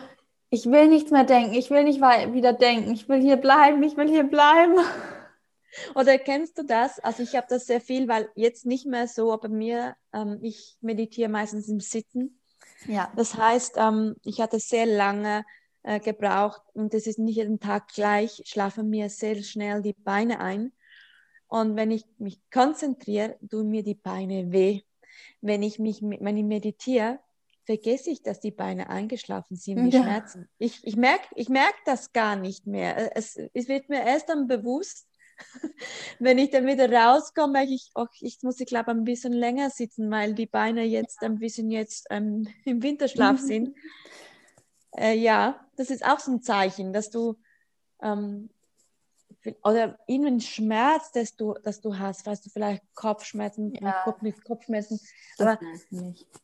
ich 0.49 0.65
will 0.65 0.87
nichts 0.87 1.11
mehr 1.11 1.23
denken, 1.23 1.53
ich 1.53 1.69
will 1.69 1.83
nicht 1.83 2.01
wieder 2.01 2.53
denken, 2.53 2.93
ich 2.93 3.09
will 3.09 3.21
hier 3.21 3.37
bleiben, 3.37 3.81
ich 3.83 3.97
will 3.97 4.09
hier 4.09 4.23
bleiben. 4.23 4.75
Oder 5.95 6.17
kennst 6.17 6.57
du 6.57 6.63
das? 6.63 6.99
Also 6.99 7.23
ich 7.23 7.35
habe 7.35 7.47
das 7.49 7.65
sehr 7.65 7.81
viel, 7.81 8.07
weil 8.07 8.29
jetzt 8.35 8.65
nicht 8.65 8.85
mehr 8.85 9.07
so, 9.07 9.33
aber 9.33 9.49
mir, 9.49 9.95
ähm, 10.13 10.39
ich 10.41 10.77
meditiere 10.81 11.29
meistens 11.29 11.67
im 11.67 11.79
Sitzen. 11.81 12.39
Ja. 12.87 13.11
Das 13.15 13.35
heißt, 13.35 13.75
ähm, 13.77 14.15
ich 14.23 14.39
hatte 14.39 14.59
sehr 14.59 14.85
lange 14.85 15.43
äh, 15.83 15.99
gebraucht 15.99 16.61
und 16.73 16.93
das 16.93 17.07
ist 17.07 17.19
nicht 17.19 17.35
jeden 17.35 17.59
Tag 17.59 17.89
gleich, 17.89 18.41
schlafe 18.45 18.83
mir 18.83 19.09
sehr 19.09 19.41
schnell 19.43 19.81
die 19.81 19.93
Beine 19.93 20.39
ein. 20.39 20.71
Und 21.47 21.75
wenn 21.75 21.91
ich 21.91 22.05
mich 22.17 22.39
konzentriere, 22.51 23.37
tun 23.49 23.69
mir 23.69 23.83
die 23.83 23.95
Beine 23.95 24.51
weh. 24.51 24.81
Wenn 25.41 25.63
ich 25.63 25.79
mich, 25.79 26.01
wenn 26.01 26.37
ich 26.37 26.43
meditiere, 26.43 27.19
vergesse 27.65 28.11
ich, 28.11 28.21
dass 28.21 28.39
die 28.39 28.51
Beine 28.51 28.89
eingeschlafen 28.89 29.55
sind, 29.57 29.85
die 29.85 29.95
ja. 29.95 30.03
Schmerzen. 30.03 30.47
Ich, 30.57 30.85
ich 30.85 30.95
merke 30.95 31.27
ich 31.35 31.49
merk 31.49 31.75
das 31.85 32.13
gar 32.13 32.35
nicht 32.35 32.67
mehr. 32.67 33.15
Es, 33.17 33.37
es 33.53 33.67
wird 33.67 33.89
mir 33.89 34.05
erst 34.05 34.29
dann 34.29 34.47
bewusst, 34.47 35.07
wenn 36.19 36.37
ich 36.37 36.51
dann 36.51 36.65
wieder 36.65 36.91
rauskomme, 36.91 37.53
merke 37.53 37.73
ich, 37.73 37.91
oh, 37.95 38.05
ich 38.21 38.39
muss, 38.43 38.59
ich 38.59 38.67
glaube, 38.67 38.91
ein 38.91 39.03
bisschen 39.03 39.33
länger 39.33 39.69
sitzen, 39.69 40.09
weil 40.11 40.33
die 40.33 40.45
Beine 40.45 40.83
jetzt 40.83 41.21
ein 41.23 41.39
bisschen 41.39 41.71
jetzt 41.71 42.07
ähm, 42.09 42.47
im 42.65 42.81
Winterschlaf 42.83 43.39
sind. 43.39 43.75
Äh, 44.95 45.17
ja, 45.17 45.65
das 45.75 45.89
ist 45.89 46.05
auch 46.05 46.19
so 46.19 46.31
ein 46.31 46.41
Zeichen, 46.41 46.93
dass 46.93 47.09
du 47.09 47.35
ähm, 48.01 48.49
oder 49.63 49.97
irgendeinen 50.07 50.41
Schmerz, 50.41 51.11
das 51.11 51.35
du, 51.35 51.53
das 51.63 51.81
du 51.81 51.97
hast, 51.97 52.25
weißt 52.25 52.45
du, 52.45 52.49
vielleicht 52.49 52.83
Kopfschmerzen, 52.93 53.73
ja. 53.75 54.03
Kopf, 54.03 54.21
nicht 54.21 54.43
Kopfschmerzen, 54.43 54.99
das 55.37 55.47
aber 55.47 55.59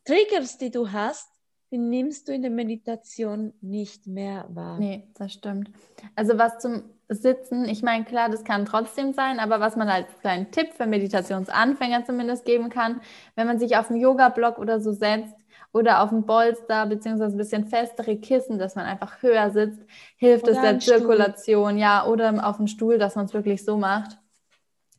Triggers, 0.06 0.58
die 0.58 0.72
du 0.72 0.92
hast, 0.92 1.30
die 1.72 1.78
nimmst 1.78 2.28
du 2.28 2.34
in 2.34 2.42
der 2.42 2.52
Meditation 2.52 3.54
nicht 3.62 4.06
mehr 4.06 4.46
wahr. 4.50 4.78
Nee, 4.78 5.08
das 5.16 5.34
stimmt. 5.34 5.72
Also 6.16 6.38
was 6.38 6.60
zum 6.60 6.84
Sitzen, 7.08 7.66
ich 7.66 7.82
meine, 7.82 8.06
klar, 8.06 8.30
das 8.30 8.44
kann 8.44 8.66
trotzdem 8.66 9.14
sein, 9.14 9.40
aber 9.40 9.60
was 9.60 9.76
man 9.76 9.90
als 9.90 10.08
kleinen 10.20 10.52
Tipp 10.52 10.74
für 10.74 10.86
Meditationsanfänger 10.86 12.06
zumindest 12.06 12.46
geben 12.46 12.70
kann, 12.70 13.02
wenn 13.36 13.48
man 13.48 13.60
sich 13.60 13.78
auf 13.78 13.90
einen 13.90 14.00
Yoga-Block 14.00 14.60
oder 14.60 14.80
so 14.80 14.92
setzt 14.92 15.36
oder 15.74 16.02
auf 16.02 16.12
einen 16.12 16.26
Bolster 16.26 16.86
beziehungsweise 16.86 17.36
ein 17.36 17.38
bisschen 17.38 17.66
festere 17.66 18.18
Kissen, 18.18 18.60
dass 18.60 18.76
man 18.76 18.86
einfach 18.86 19.22
höher 19.22 19.50
sitzt, 19.52 19.82
hilft 20.18 20.44
oder 20.44 20.54
es 20.54 20.62
der 20.62 20.80
Zirkulation, 20.80 21.72
Stuhl. 21.72 21.80
ja, 21.80 22.06
oder 22.06 22.48
auf 22.48 22.60
einen 22.60 22.68
Stuhl, 22.68 22.98
dass 22.98 23.16
man 23.16 23.26
es 23.26 23.34
wirklich 23.34 23.64
so 23.64 23.78
macht 23.78 24.18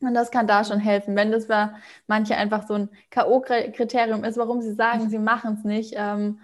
Und 0.01 0.13
das 0.13 0.31
kann 0.31 0.47
da 0.47 0.63
schon 0.63 0.79
helfen, 0.79 1.15
wenn 1.15 1.31
das 1.31 1.45
für 1.45 1.73
manche 2.07 2.35
einfach 2.35 2.67
so 2.67 2.73
ein 2.73 2.89
K.O.-Kriterium 3.11 4.25
ist, 4.27 4.37
warum 4.37 4.61
sie 4.61 4.73
sagen, 4.73 5.09
sie 5.09 5.19
machen 5.19 5.55
es 5.59 5.63
nicht. 5.63 5.93
Ähm, 5.95 6.39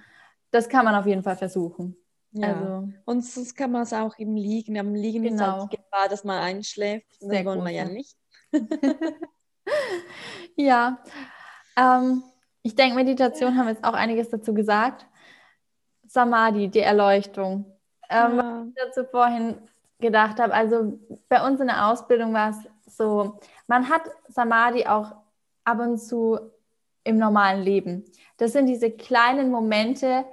das 0.52 0.70
kann 0.70 0.86
man 0.86 0.96
auf 0.96 1.06
jeden 1.06 1.24
Fall 1.24 1.36
versuchen. 1.36 1.96
Ja. 2.32 2.54
Also, 2.54 2.90
und 3.06 3.26
sonst 3.26 3.56
kann 3.56 3.72
man 3.72 3.84
es 3.84 3.94
auch 3.94 4.18
im 4.18 4.36
Liegen. 4.36 4.78
Am 4.78 4.94
Liegen 4.94 5.24
genau. 5.24 5.36
ist 5.36 5.42
halt 5.42 5.74
die 5.74 5.78
Gefahr, 5.78 6.10
dass 6.10 6.24
man 6.24 6.42
einschläft. 6.42 7.08
Das 7.20 7.30
Sehr 7.30 7.46
wollen 7.46 7.64
wir 7.64 7.72
ja 7.72 7.86
nicht. 7.86 8.16
ja, 10.56 11.00
ähm, 11.76 12.24
ich 12.62 12.76
denke, 12.76 12.96
Meditation 12.96 13.58
haben 13.58 13.68
jetzt 13.68 13.84
auch 13.84 13.94
einiges 13.94 14.30
dazu 14.30 14.54
gesagt. 14.54 15.06
Samadhi, 16.08 16.68
die 16.68 16.80
Erleuchtung. 16.80 17.66
Ähm, 18.10 18.38
ja. 18.38 18.38
Was 18.38 18.68
ich 18.68 18.74
dazu 18.76 19.04
vorhin 19.10 19.58
gedacht 20.00 20.40
habe, 20.40 20.54
also 20.54 20.98
bei 21.28 21.46
uns 21.46 21.60
in 21.60 21.68
der 21.68 21.88
Ausbildung 21.88 22.34
war 22.34 22.50
es 22.50 22.96
so, 22.96 23.40
man 23.68 23.90
hat 23.90 24.02
Samadhi 24.28 24.88
auch 24.88 25.14
ab 25.64 25.80
und 25.80 26.00
zu 26.00 26.40
im 27.04 27.18
normalen 27.18 27.62
Leben. 27.62 28.06
Das 28.38 28.54
sind 28.54 28.68
diese 28.68 28.92
kleinen 28.92 29.52
Momente, 29.52 30.26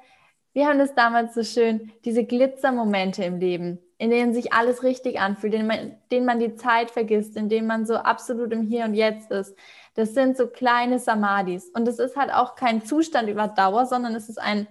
wir 0.53 0.67
haben 0.67 0.79
das 0.79 0.95
damals 0.95 1.35
so 1.35 1.43
schön, 1.43 1.93
diese 2.05 2.25
Glitzermomente 2.25 3.23
im 3.25 3.39
Leben, 3.39 3.79
in 3.99 4.11
denen 4.11 4.33
sich 4.33 4.53
alles 4.53 4.83
richtig 4.83 5.21
anfühlt, 5.21 5.53
in 5.53 5.97
denen 6.11 6.25
man 6.27 6.39
die 6.39 6.55
Zeit 6.55 6.91
vergisst, 6.91 7.37
in 7.37 7.49
denen 7.49 7.67
man 7.67 7.85
so 7.85 7.97
absolut 7.97 8.53
im 8.53 8.63
Hier 8.63 8.85
und 8.85 8.95
Jetzt 8.95 9.31
ist. 9.31 9.55
Das 9.97 10.15
sind 10.15 10.37
so 10.37 10.47
kleine 10.47 10.99
Samadhis. 10.99 11.71
Und 11.75 11.89
es 11.89 11.99
ist 11.99 12.17
halt 12.17 12.33
auch 12.33 12.55
kein 12.55 12.85
Zustand 12.85 13.29
über 13.29 13.49
Dauer, 13.49 13.87
sondern 13.87 14.15
es 14.15 14.29
ist 14.29 14.39
ein 14.39 14.69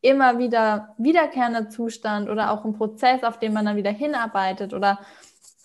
immer 0.00 0.38
wieder 0.38 0.94
wiederkehrender 0.98 1.68
Zustand 1.68 2.30
oder 2.30 2.52
auch 2.52 2.64
ein 2.64 2.74
Prozess, 2.74 3.24
auf 3.24 3.38
den 3.38 3.52
man 3.52 3.66
dann 3.66 3.76
wieder 3.76 3.90
hinarbeitet 3.90 4.72
oder 4.72 5.00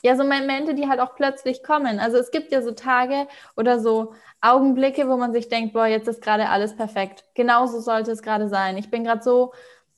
ja, 0.04 0.18
so 0.18 0.24
Momente, 0.24 0.76
die 0.76 0.90
halt 0.90 1.00
auch 1.00 1.16
plötzlich 1.16 1.64
kommen. 1.64 2.00
Also 2.00 2.18
es 2.18 2.32
gibt 2.32 2.52
ja 2.52 2.62
so 2.62 2.72
Tage 2.72 3.28
oder 3.56 3.80
so 3.80 4.14
Augenblicke, 4.42 5.08
wo 5.08 5.16
man 5.16 5.32
sich 5.32 5.48
denkt, 5.48 5.74
boah, 5.74 5.86
jetzt 5.86 6.10
ist 6.10 6.22
gerade 6.22 6.50
alles 6.50 6.76
perfekt. 6.76 7.24
Genauso 7.36 7.80
sollte 7.80 8.12
es 8.12 8.22
gerade 8.22 8.50
sein. 8.50 8.78
Ich 8.78 8.92
bin 8.92 9.06
gerade 9.06 9.24
so 9.24 9.54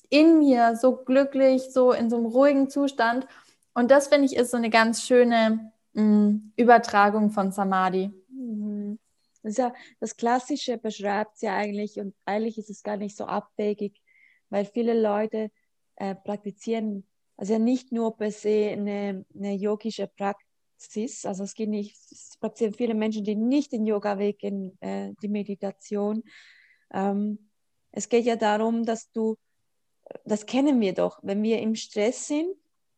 in 0.10 0.40
mir, 0.40 0.76
so 0.76 0.98
glücklich, 0.98 1.74
so 1.74 1.92
in 1.92 2.12
so 2.12 2.18
einem 2.18 2.28
ruhigen 2.28 2.70
Zustand. 2.70 3.26
Und 3.74 3.90
das 3.90 4.08
finde 4.08 4.26
ich 4.26 4.36
ist 4.36 4.52
so 4.52 4.58
eine 4.58 4.70
ganz 4.70 5.02
schöne 5.04 5.72
mh, 5.94 6.04
mm, 6.04 6.54
Übertragung 6.56 7.32
von 7.32 7.52
Samadhi. 7.52 8.14
Das, 9.46 9.52
ist 9.52 9.58
ja, 9.60 9.74
das 10.00 10.18
Klassische 10.18 10.80
beschreibt 10.80 11.36
es 11.36 11.42
ja 11.42 11.56
eigentlich 11.56 12.00
und 12.00 12.16
eigentlich 12.26 12.58
ist 12.58 12.72
es 12.72 12.82
gar 12.82 12.98
nicht 12.98 13.16
so 13.16 13.26
abwegig, 13.26 14.02
weil 14.50 14.66
viele 14.66 15.00
Leute 15.00 15.52
äh, 15.98 16.16
praktizieren, 16.16 17.06
also 17.38 17.54
ja 17.54 17.60
nicht 17.60 17.92
nur 17.92 18.18
per 18.18 18.32
se 18.32 18.72
eine, 18.72 19.24
eine 19.36 19.54
yogische 19.54 20.08
Praxis. 20.08 21.26
Also 21.28 21.44
es 21.44 21.54
geht 21.54 21.70
nicht, 21.70 21.96
es 22.12 22.38
praktizieren 22.40 22.74
viele 22.74 22.96
Menschen, 22.96 23.24
die 23.24 23.36
nicht 23.36 23.72
den 23.72 23.86
Yoga-Weg 23.86 24.42
in 24.42 24.76
äh, 24.82 25.14
die 25.22 25.28
Meditation. 25.28 26.24
Ähm, 26.92 27.52
es 27.92 28.10
geht 28.10 28.26
ja 28.26 28.38
darum, 28.38 28.84
dass 28.84 29.12
du, 29.12 29.38
das 30.26 30.48
kennen 30.48 30.82
wir 30.82 30.94
doch, 30.94 31.20
wenn 31.22 31.44
wir 31.44 31.60
im 31.60 31.76
Stress 31.76 32.28
sind, 32.28 32.50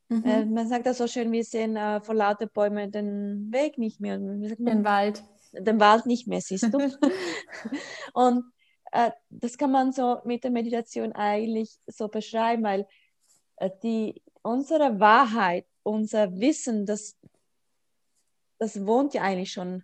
mhm. 0.07 0.23
äh, 0.23 0.45
man 0.45 0.69
sagt 0.69 0.85
das 0.85 0.99
so 0.99 1.07
schön, 1.07 1.29
wir 1.33 1.43
sehen 1.43 1.75
äh, 1.75 1.99
vor 1.99 2.15
lauter 2.15 2.47
Bäumen 2.47 2.89
den 2.89 3.51
Weg 3.51 3.77
nicht 3.77 3.99
mehr. 3.99 4.17
Den 4.17 4.85
Wald. 4.85 5.25
Den 5.59 5.79
Wald 5.79 6.05
nicht 6.05 6.27
mehr, 6.27 6.41
siehst 6.41 6.73
du. 6.73 6.77
Und 8.13 8.45
äh, 8.91 9.11
das 9.29 9.57
kann 9.57 9.71
man 9.71 9.91
so 9.91 10.19
mit 10.25 10.43
der 10.43 10.51
Meditation 10.51 11.13
eigentlich 11.13 11.77
so 11.87 12.07
beschreiben, 12.07 12.63
weil 12.63 12.87
äh, 13.57 13.69
die, 13.83 14.21
unsere 14.41 14.99
Wahrheit, 14.99 15.65
unser 15.83 16.39
Wissen, 16.39 16.85
das 16.85 17.17
das 18.59 18.85
wohnt 18.85 19.13
ja 19.13 19.23
eigentlich 19.23 19.51
schon 19.51 19.83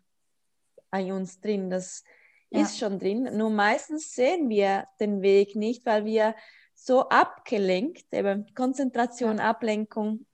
bei 0.90 1.14
uns 1.14 1.40
drin, 1.40 1.70
das 1.70 2.04
ja. 2.50 2.62
ist 2.62 2.78
schon 2.78 3.00
drin. 3.00 3.30
Nur 3.36 3.50
meistens 3.50 4.14
sehen 4.14 4.50
wir 4.50 4.88
den 5.00 5.22
Weg 5.22 5.56
nicht, 5.56 5.86
weil 5.86 6.06
wir 6.06 6.36
so 6.76 7.10
abgelenkt, 7.10 8.06
eben 8.12 8.54
Konzentration, 8.56 9.38
ja. 9.38 9.50
Ablenkung. 9.50 10.26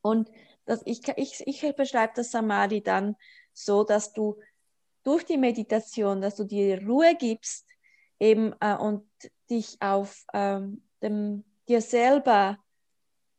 Und 0.00 0.30
das, 0.64 0.82
ich, 0.84 1.06
ich, 1.16 1.46
ich 1.46 1.76
beschreibe 1.76 2.12
das 2.16 2.30
Samadhi 2.30 2.82
dann 2.82 3.16
so, 3.52 3.84
dass 3.84 4.12
du 4.12 4.40
durch 5.06 5.24
die 5.24 5.38
Meditation, 5.38 6.20
dass 6.20 6.34
du 6.34 6.44
dir 6.44 6.84
Ruhe 6.84 7.14
gibst 7.16 7.64
eben 8.18 8.54
äh, 8.60 8.74
und 8.74 9.04
dich 9.48 9.76
auf 9.80 10.24
ähm, 10.34 10.82
dem, 11.00 11.44
dir 11.68 11.80
selber 11.80 12.58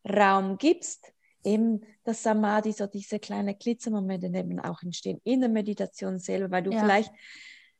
Raum 0.07 0.57
gibst, 0.57 1.11
eben 1.43 1.81
das 2.05 2.23
Samadhi, 2.23 2.71
so 2.71 2.87
diese 2.87 3.19
kleinen 3.19 3.57
Glitzermomente 3.57 4.27
eben 4.27 4.59
auch 4.61 4.81
entstehen 4.81 5.19
in 5.25 5.41
der 5.41 5.49
Meditation 5.49 6.19
selber, 6.19 6.51
weil 6.51 6.63
du 6.63 6.71
ja. 6.71 6.79
vielleicht 6.79 7.11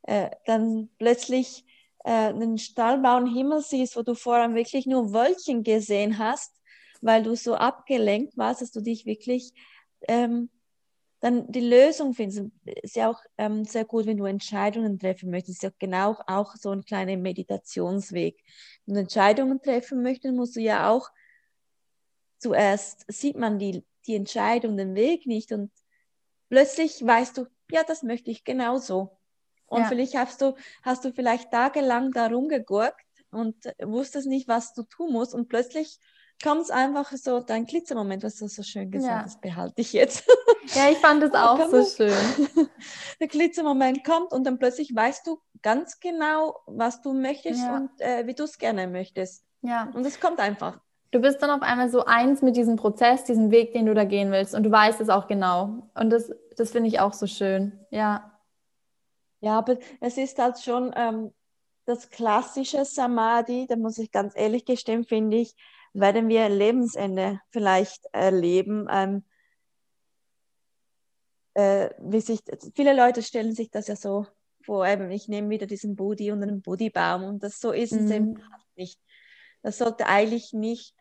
äh, 0.04 0.30
dann 0.46 0.90
plötzlich 0.98 1.66
äh, 2.04 2.12
einen 2.12 2.58
stahlblauen 2.58 3.34
Himmel 3.34 3.62
siehst, 3.62 3.96
wo 3.96 4.02
du 4.02 4.16
vorher 4.16 4.54
wirklich 4.54 4.86
nur 4.86 5.14
Wölkchen 5.14 5.64
gesehen 5.64 6.18
hast, 6.18 6.54
weil 7.02 7.24
du 7.24 7.36
so 7.36 7.56
abgelenkt 7.56 8.38
warst, 8.38 8.62
dass 8.62 8.72
du 8.72 8.82
dich 8.82 9.06
wirklich 9.06 9.54
ähm, 10.10 10.50
dann 11.20 11.52
die 11.52 11.62
Lösung 11.62 12.14
findest. 12.14 12.44
Ist 12.84 12.96
ja 12.96 13.10
auch 13.10 13.22
ähm, 13.38 13.66
sehr 13.66 13.86
gut, 13.86 14.06
wenn 14.06 14.18
du 14.18 14.26
Entscheidungen 14.26 15.00
treffen 15.00 15.32
möchtest. 15.32 15.58
Ist 15.58 15.64
ja 15.64 15.72
genau 15.80 16.18
auch 16.28 16.56
so 16.56 16.72
ein 16.72 16.84
kleiner 16.84 17.18
Meditationsweg. 17.18 18.44
Wenn 18.86 18.96
du 18.96 19.02
Entscheidungen 19.02 19.62
treffen 19.62 20.04
möchtest, 20.04 20.36
musst 20.36 20.56
du 20.56 20.62
ja 20.62 20.90
auch 20.90 21.10
zuerst 22.40 23.06
sieht 23.08 23.38
man 23.38 23.60
die, 23.60 23.86
die 24.06 24.16
Entscheidung, 24.16 24.78
den 24.78 24.96
Weg 24.96 25.26
nicht 25.26 25.52
und 25.52 25.72
plötzlich 26.50 27.06
weißt 27.06 27.38
du, 27.38 27.48
ja, 27.72 27.84
das 27.84 28.04
möchte 28.04 28.32
ich 28.32 28.44
genauso. 28.44 29.18
Und 29.66 29.82
ja. 29.82 29.88
vielleicht 29.88 30.16
hast 30.16 30.42
du, 30.42 30.56
hast 30.82 31.04
du 31.04 31.12
vielleicht 31.12 31.52
tagelang 31.52 32.12
da 32.12 32.28
rumgegurkt 32.28 33.06
und 33.32 33.56
wusstest 33.84 34.28
nicht, 34.28 34.48
was 34.48 34.74
du 34.74 34.84
tun 34.84 35.12
musst 35.12 35.34
und 35.34 35.50
plötzlich 35.50 36.00
kommt 36.42 36.62
es 36.62 36.70
einfach 36.70 37.12
so, 37.12 37.42
dein 37.42 37.66
Glitzermoment, 37.66 38.24
was 38.24 38.36
du 38.36 38.48
so 38.48 38.64
schön 38.64 38.92
gesagt 38.92 39.12
ja. 39.12 39.24
das 39.24 39.42
behalte 39.42 39.82
ich 39.82 39.92
jetzt. 39.94 40.24
Ja, 40.74 40.90
ich 40.90 40.98
fand 40.98 41.24
es 41.24 41.34
auch 41.34 41.70
so 41.70 41.84
schön. 41.84 42.14
Der 43.20 43.28
Glitzermoment 43.28 44.04
kommt 44.04 44.32
und 44.32 44.44
dann 44.46 44.60
plötzlich 44.60 44.94
weißt 44.96 45.26
du 45.28 45.40
ganz 45.62 46.00
genau, 46.00 46.60
was 46.66 47.02
du 47.02 47.14
möchtest 47.14 47.62
ja. 47.62 47.78
und 47.78 47.90
äh, 48.00 48.28
wie 48.28 48.34
du 48.34 48.44
es 48.44 48.58
gerne 48.58 48.88
möchtest. 48.88 49.44
Ja. 49.62 49.90
Und 49.94 50.06
es 50.06 50.20
kommt 50.20 50.40
einfach. 50.40 50.80
Du 51.12 51.22
bist 51.22 51.42
dann 51.42 51.50
auf 51.50 51.62
einmal 51.62 51.90
so 51.90 52.06
eins 52.06 52.42
mit 52.42 52.58
diesem 52.58 52.76
Prozess, 52.76 53.24
diesem 53.24 53.50
Weg, 53.50 53.72
den 53.74 53.86
du 53.86 53.94
da 53.94 54.04
gehen 54.04 54.32
willst. 54.32 54.54
Und 54.54 54.64
du 54.64 54.72
weißt 54.72 55.00
es 55.00 55.10
auch 55.10 55.28
genau. 55.28 55.90
Und 55.96 56.10
das, 56.10 56.32
das 56.56 56.72
finde 56.72 56.90
ich 56.90 57.00
auch 57.00 57.14
so 57.14 57.28
schön. 57.28 57.80
Ja. 57.92 58.38
Ja, 59.40 59.58
aber 59.58 59.78
es 60.02 60.18
ist 60.18 60.38
halt 60.40 60.60
schon 60.60 60.92
ähm, 60.96 61.32
das 61.86 62.10
klassische 62.10 62.84
Samadhi, 62.84 63.68
da 63.68 63.78
muss 63.78 63.98
ich 63.98 64.12
ganz 64.12 64.34
ehrlich 64.36 64.66
gestehen, 64.66 65.06
finde 65.06 65.38
ich, 65.38 65.56
werden 65.94 66.28
wir 66.28 66.50
Lebensende 66.50 67.40
vielleicht 67.52 68.06
erleben. 68.12 68.88
Ähm, 68.92 69.24
äh, 71.58 71.90
wie 71.98 72.22
sich, 72.22 72.42
viele 72.76 72.96
Leute 72.96 73.24
stellen 73.24 73.56
sich 73.56 73.72
das 73.72 73.88
ja 73.88 73.96
so 73.96 74.28
vor, 74.62 74.88
eben, 74.88 75.10
ich 75.10 75.28
nehme 75.28 75.50
wieder 75.50 75.66
diesen 75.66 75.96
Budi 75.96 76.32
und 76.32 76.44
einen 76.44 76.62
Budi-Baum 76.62 77.24
und 77.24 77.42
das 77.42 77.60
so 77.60 77.72
ist 77.72 77.94
mhm. 77.94 78.06
es 78.06 78.12
eben 78.12 78.44
nicht. 78.76 79.00
Das 79.64 79.80
sollte 79.80 80.06
eigentlich 80.06 80.54
nicht 80.54 80.94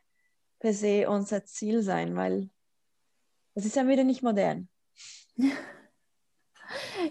per 0.59 0.73
se 0.73 1.11
unser 1.11 1.45
Ziel 1.45 1.83
sein, 1.83 2.17
weil 2.17 2.49
das 3.55 3.67
ist 3.67 3.77
ja 3.77 3.87
wieder 3.87 4.05
nicht 4.05 4.23
modern. 4.23 4.69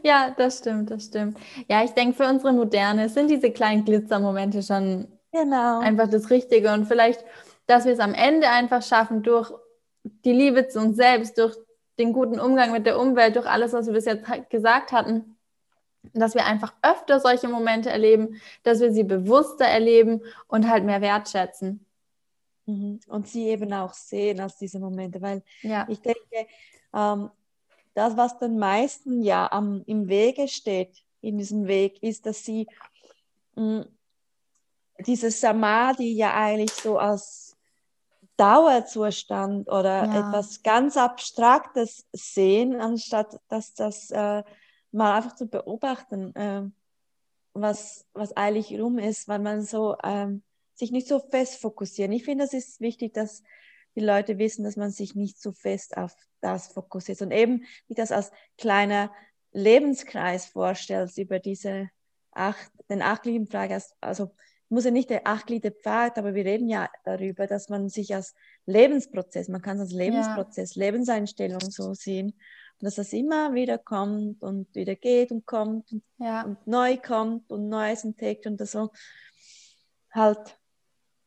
Ja, 0.03 0.35
das 0.37 0.57
stimmt, 0.57 0.91
das 0.91 1.05
stimmt. 1.05 1.37
Ja, 1.69 1.81
ich 1.81 1.91
denke, 1.91 2.17
für 2.17 2.27
unsere 2.27 2.51
Moderne 2.51 3.07
sind 3.07 3.29
diese 3.29 3.51
kleinen 3.51 3.85
Glitzermomente 3.85 4.61
schon 4.61 5.07
genau. 5.31 5.79
einfach 5.79 6.09
das 6.09 6.29
Richtige. 6.29 6.73
Und 6.73 6.87
vielleicht, 6.87 7.23
dass 7.65 7.85
wir 7.85 7.93
es 7.93 7.99
am 7.99 8.13
Ende 8.13 8.49
einfach 8.49 8.83
schaffen, 8.83 9.23
durch 9.23 9.53
die 10.03 10.33
Liebe 10.33 10.67
zu 10.67 10.81
uns 10.81 10.97
selbst, 10.97 11.37
durch 11.37 11.55
den 11.99 12.13
guten 12.13 12.39
Umgang 12.39 12.71
mit 12.71 12.85
der 12.85 12.99
Umwelt, 12.99 13.35
durch 13.35 13.47
alles, 13.47 13.73
was 13.73 13.87
wir 13.87 13.93
bis 13.93 14.05
jetzt 14.05 14.25
gesagt 14.49 14.91
hatten, 14.91 15.35
dass 16.13 16.35
wir 16.35 16.45
einfach 16.45 16.73
öfter 16.81 17.19
solche 17.19 17.47
Momente 17.47 17.89
erleben, 17.89 18.41
dass 18.63 18.79
wir 18.79 18.91
sie 18.91 19.03
bewusster 19.03 19.65
erleben 19.65 20.21
und 20.47 20.69
halt 20.69 20.83
mehr 20.83 21.01
wertschätzen. 21.01 21.85
Mhm. 22.65 22.99
Und 23.07 23.27
sie 23.27 23.47
eben 23.47 23.71
auch 23.73 23.93
sehen 23.93 24.39
als 24.39 24.57
diese 24.57 24.79
Momente, 24.79 25.21
weil 25.21 25.43
ja. 25.61 25.85
ich 25.89 26.01
denke, 26.01 26.47
ähm, 26.93 27.29
das, 27.93 28.17
was 28.17 28.39
den 28.39 28.57
meisten 28.57 29.21
ja 29.21 29.51
am, 29.51 29.83
im 29.85 30.07
Wege 30.07 30.47
steht, 30.47 31.03
in 31.21 31.37
diesem 31.37 31.67
Weg, 31.67 32.01
ist, 32.03 32.25
dass 32.25 32.43
sie 32.43 32.67
mh, 33.55 33.79
mm, 33.79 33.85
dieses 34.99 35.41
Samadhi 35.41 36.13
ja 36.13 36.33
eigentlich 36.33 36.71
so 36.71 36.97
als 36.97 37.44
Dauerzustand 38.37 39.69
oder 39.69 40.05
ja. 40.05 40.27
etwas 40.29 40.61
ganz 40.63 40.97
Abstraktes 40.97 42.05
sehen, 42.11 42.79
anstatt 42.79 43.39
dass 43.47 43.73
das 43.73 44.11
äh, 44.11 44.43
mal 44.91 45.15
einfach 45.15 45.35
zu 45.35 45.47
beobachten, 45.47 46.35
äh, 46.35 46.63
was, 47.53 48.05
was 48.13 48.35
eigentlich 48.35 48.79
rum 48.79 48.99
ist, 48.99 49.27
weil 49.27 49.39
man 49.39 49.61
so 49.61 49.95
ähm, 50.03 50.43
sich 50.73 50.91
nicht 50.91 51.07
so 51.07 51.19
fest 51.19 51.61
fokussieren. 51.61 52.11
Ich 52.11 52.25
finde, 52.25 52.43
es 52.43 52.53
ist 52.53 52.81
wichtig, 52.81 53.13
dass 53.13 53.43
die 53.95 54.01
Leute 54.01 54.37
wissen, 54.37 54.65
dass 54.65 54.75
man 54.75 54.91
sich 54.91 55.15
nicht 55.15 55.39
zu 55.39 55.53
fest 55.53 55.95
auf 55.95 56.13
das 56.41 56.67
fokussiert 56.67 57.21
und 57.21 57.31
eben 57.31 57.63
wie 57.87 57.93
das 57.93 58.11
als 58.11 58.31
kleiner 58.57 59.11
Lebenskreis 59.51 60.45
vorstellst 60.45 61.17
über 61.17 61.39
diese 61.39 61.89
acht, 62.31 62.69
den 62.89 63.01
achtgliedrigen 63.01 63.81
also 64.01 64.35
muss 64.69 64.85
ja 64.85 64.91
nicht 64.91 65.09
der 65.09 65.27
achtgliedrige 65.27 65.75
Pfad, 65.75 66.17
aber 66.17 66.33
wir 66.33 66.45
reden 66.45 66.67
ja 66.67 66.89
darüber, 67.03 67.47
dass 67.47 67.69
man 67.69 67.89
sich 67.89 68.15
als 68.15 68.33
Lebensprozess, 68.65 69.47
man 69.47 69.61
kann 69.61 69.77
es 69.77 69.81
als 69.81 69.93
Lebensprozess, 69.93 70.75
ja. 70.75 70.85
Lebenseinstellung 70.85 71.61
so 71.61 71.93
sehen, 71.93 72.33
und 72.79 72.85
dass 72.85 72.95
das 72.95 73.13
immer 73.13 73.53
wieder 73.53 73.77
kommt 73.77 74.43
und 74.43 74.73
wieder 74.75 74.95
geht 74.95 75.31
und 75.31 75.45
kommt 75.45 75.91
und, 75.93 76.03
ja. 76.17 76.41
und 76.43 76.67
neu 76.67 76.97
kommt 76.97 77.51
und 77.51 77.69
Neues 77.69 78.03
entdeckt 78.03 78.47
und 78.47 78.59
das 78.59 78.71
so 78.73 78.91
halt, 80.11 80.57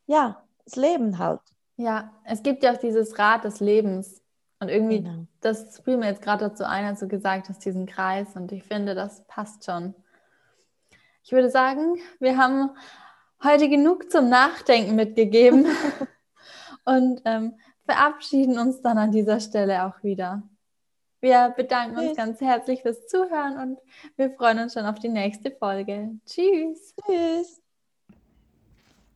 ja, 0.06 0.44
das 0.64 0.76
Leben 0.76 1.18
halt. 1.18 1.40
Ja, 1.76 2.12
es 2.24 2.42
gibt 2.42 2.62
ja 2.62 2.74
auch 2.74 2.78
dieses 2.78 3.18
Rad 3.18 3.44
des 3.44 3.60
Lebens. 3.60 4.22
Und 4.60 4.68
irgendwie, 4.68 5.02
genau. 5.02 5.26
das 5.40 5.78
fiel 5.80 5.96
mir 5.96 6.06
jetzt 6.06 6.22
gerade 6.22 6.48
dazu 6.48 6.64
ein, 6.64 6.84
als 6.84 7.00
du 7.00 7.06
gesagt 7.06 7.48
hast, 7.48 7.64
diesen 7.64 7.86
Kreis. 7.86 8.34
Und 8.34 8.50
ich 8.50 8.64
finde, 8.64 8.96
das 8.96 9.24
passt 9.28 9.64
schon. 9.64 9.94
Ich 11.22 11.30
würde 11.30 11.48
sagen, 11.48 11.96
wir 12.18 12.36
haben 12.36 12.70
heute 13.42 13.68
genug 13.68 14.10
zum 14.10 14.28
Nachdenken 14.28 14.96
mitgegeben 14.96 15.66
und 16.84 17.22
ähm, 17.24 17.54
verabschieden 17.84 18.58
uns 18.58 18.82
dann 18.82 18.98
an 18.98 19.12
dieser 19.12 19.40
Stelle 19.40 19.84
auch 19.86 20.02
wieder. 20.02 20.42
Wir 21.20 21.52
bedanken 21.56 21.96
Tschüss. 21.96 22.08
uns 22.08 22.16
ganz 22.16 22.40
herzlich 22.40 22.82
fürs 22.82 23.06
Zuhören 23.08 23.58
und 23.58 23.78
wir 24.16 24.30
freuen 24.30 24.60
uns 24.60 24.74
schon 24.74 24.86
auf 24.86 24.98
die 24.98 25.08
nächste 25.08 25.50
Folge. 25.50 26.10
Tschüss. 26.26 26.94
Tschüss. 27.04 27.60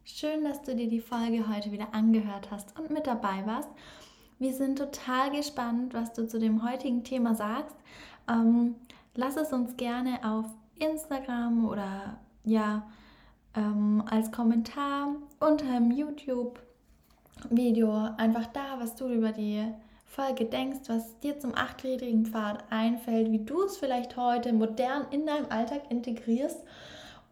Schön, 0.05 0.45
dass 0.45 0.63
du 0.63 0.75
dir 0.75 0.89
die 0.89 1.01
Folge 1.01 1.49
heute 1.49 1.71
wieder 1.71 1.95
angehört 1.95 2.51
hast 2.51 2.77
und 2.79 2.91
mit 2.91 3.07
dabei 3.07 3.47
warst. 3.47 3.69
Wir 4.41 4.53
sind 4.53 4.79
total 4.79 5.31
gespannt, 5.31 5.95
was 5.95 6.13
du 6.13 6.27
zu 6.27 6.41
dem 6.41 6.69
heutigen 6.69 7.05
Thema 7.05 7.37
sagst. 7.37 7.77
Ähm, 8.29 8.75
lass 9.15 9.37
es 9.37 9.53
uns 9.53 9.77
gerne 9.77 10.19
auf 10.25 10.47
Instagram 10.81 11.69
oder 11.69 12.19
ja 12.45 12.83
ähm, 13.57 14.03
als 14.09 14.33
Kommentar 14.33 15.09
unter 15.41 15.67
dem 15.67 15.91
YouTube-Video 15.91 17.91
einfach 18.17 18.47
da, 18.47 18.79
was 18.79 18.95
du 18.95 19.09
über 19.09 19.33
die 19.33 19.65
Folge 20.07 20.45
denkst, 20.45 20.89
was 20.89 21.19
dir 21.21 21.39
zum 21.39 21.55
achtgliedrigen 21.55 22.27
Pfad 22.27 22.65
einfällt, 22.71 23.33
wie 23.33 23.45
du 23.45 23.63
es 23.63 23.79
vielleicht 23.79 24.17
heute 24.17 24.53
modern 24.53 25.07
in 25.11 25.27
deinem 25.27 25.51
Alltag 25.51 25.91
integrierst. 25.91 26.63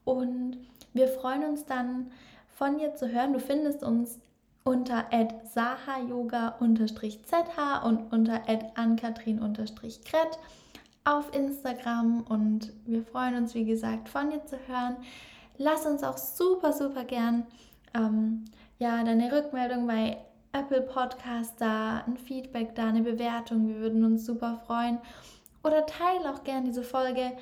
Und 0.05 0.59
wir 0.95 1.09
freuen 1.09 1.45
uns 1.45 1.67
dann 1.67 2.11
von 2.57 2.79
dir 2.79 2.95
zu 2.95 3.09
hören. 3.09 3.35
Du 3.35 3.39
findest 3.39 3.83
uns 3.83 4.19
unter 4.65 5.07
sahayoga-zh 5.45 6.57
und 7.85 8.13
unter 8.13 8.43
ankatrin-kret 8.75 10.39
auf 11.05 11.35
Instagram 11.35 12.23
und 12.29 12.73
wir 12.87 13.03
freuen 13.03 13.37
uns, 13.37 13.55
wie 13.55 13.65
gesagt, 13.65 14.09
von 14.09 14.31
dir 14.31 14.45
zu 14.45 14.57
hören. 14.67 14.97
Lass 15.63 15.85
uns 15.85 16.03
auch 16.03 16.17
super, 16.17 16.73
super 16.73 17.05
gern 17.05 17.47
ähm, 17.93 18.47
ja, 18.79 19.05
deine 19.05 19.31
Rückmeldung 19.31 19.87
bei 19.87 20.17
Apple 20.53 20.81
Podcast 20.81 21.61
da, 21.61 22.03
ein 22.07 22.17
Feedback 22.17 22.75
da, 22.75 22.89
eine 22.89 23.03
Bewertung. 23.03 23.69
Wir 23.69 23.77
würden 23.77 24.03
uns 24.03 24.25
super 24.25 24.59
freuen. 24.67 24.97
Oder 25.63 25.85
teile 25.85 26.33
auch 26.33 26.45
gern 26.45 26.65
diese 26.65 26.83
Folge 26.83 27.33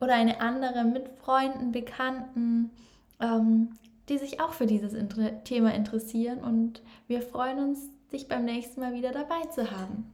oder 0.00 0.14
eine 0.14 0.40
andere 0.40 0.84
mit 0.84 1.06
Freunden, 1.22 1.70
Bekannten. 1.70 2.70
Ähm, 3.20 3.74
die 4.08 4.16
sich 4.16 4.40
auch 4.40 4.52
für 4.52 4.66
dieses 4.66 4.94
Thema 5.44 5.74
interessieren. 5.74 6.38
Und 6.38 6.82
wir 7.08 7.20
freuen 7.20 7.58
uns, 7.58 7.90
dich 8.10 8.26
beim 8.26 8.46
nächsten 8.46 8.80
Mal 8.80 8.94
wieder 8.94 9.12
dabei 9.12 9.42
zu 9.50 9.70
haben. 9.70 10.13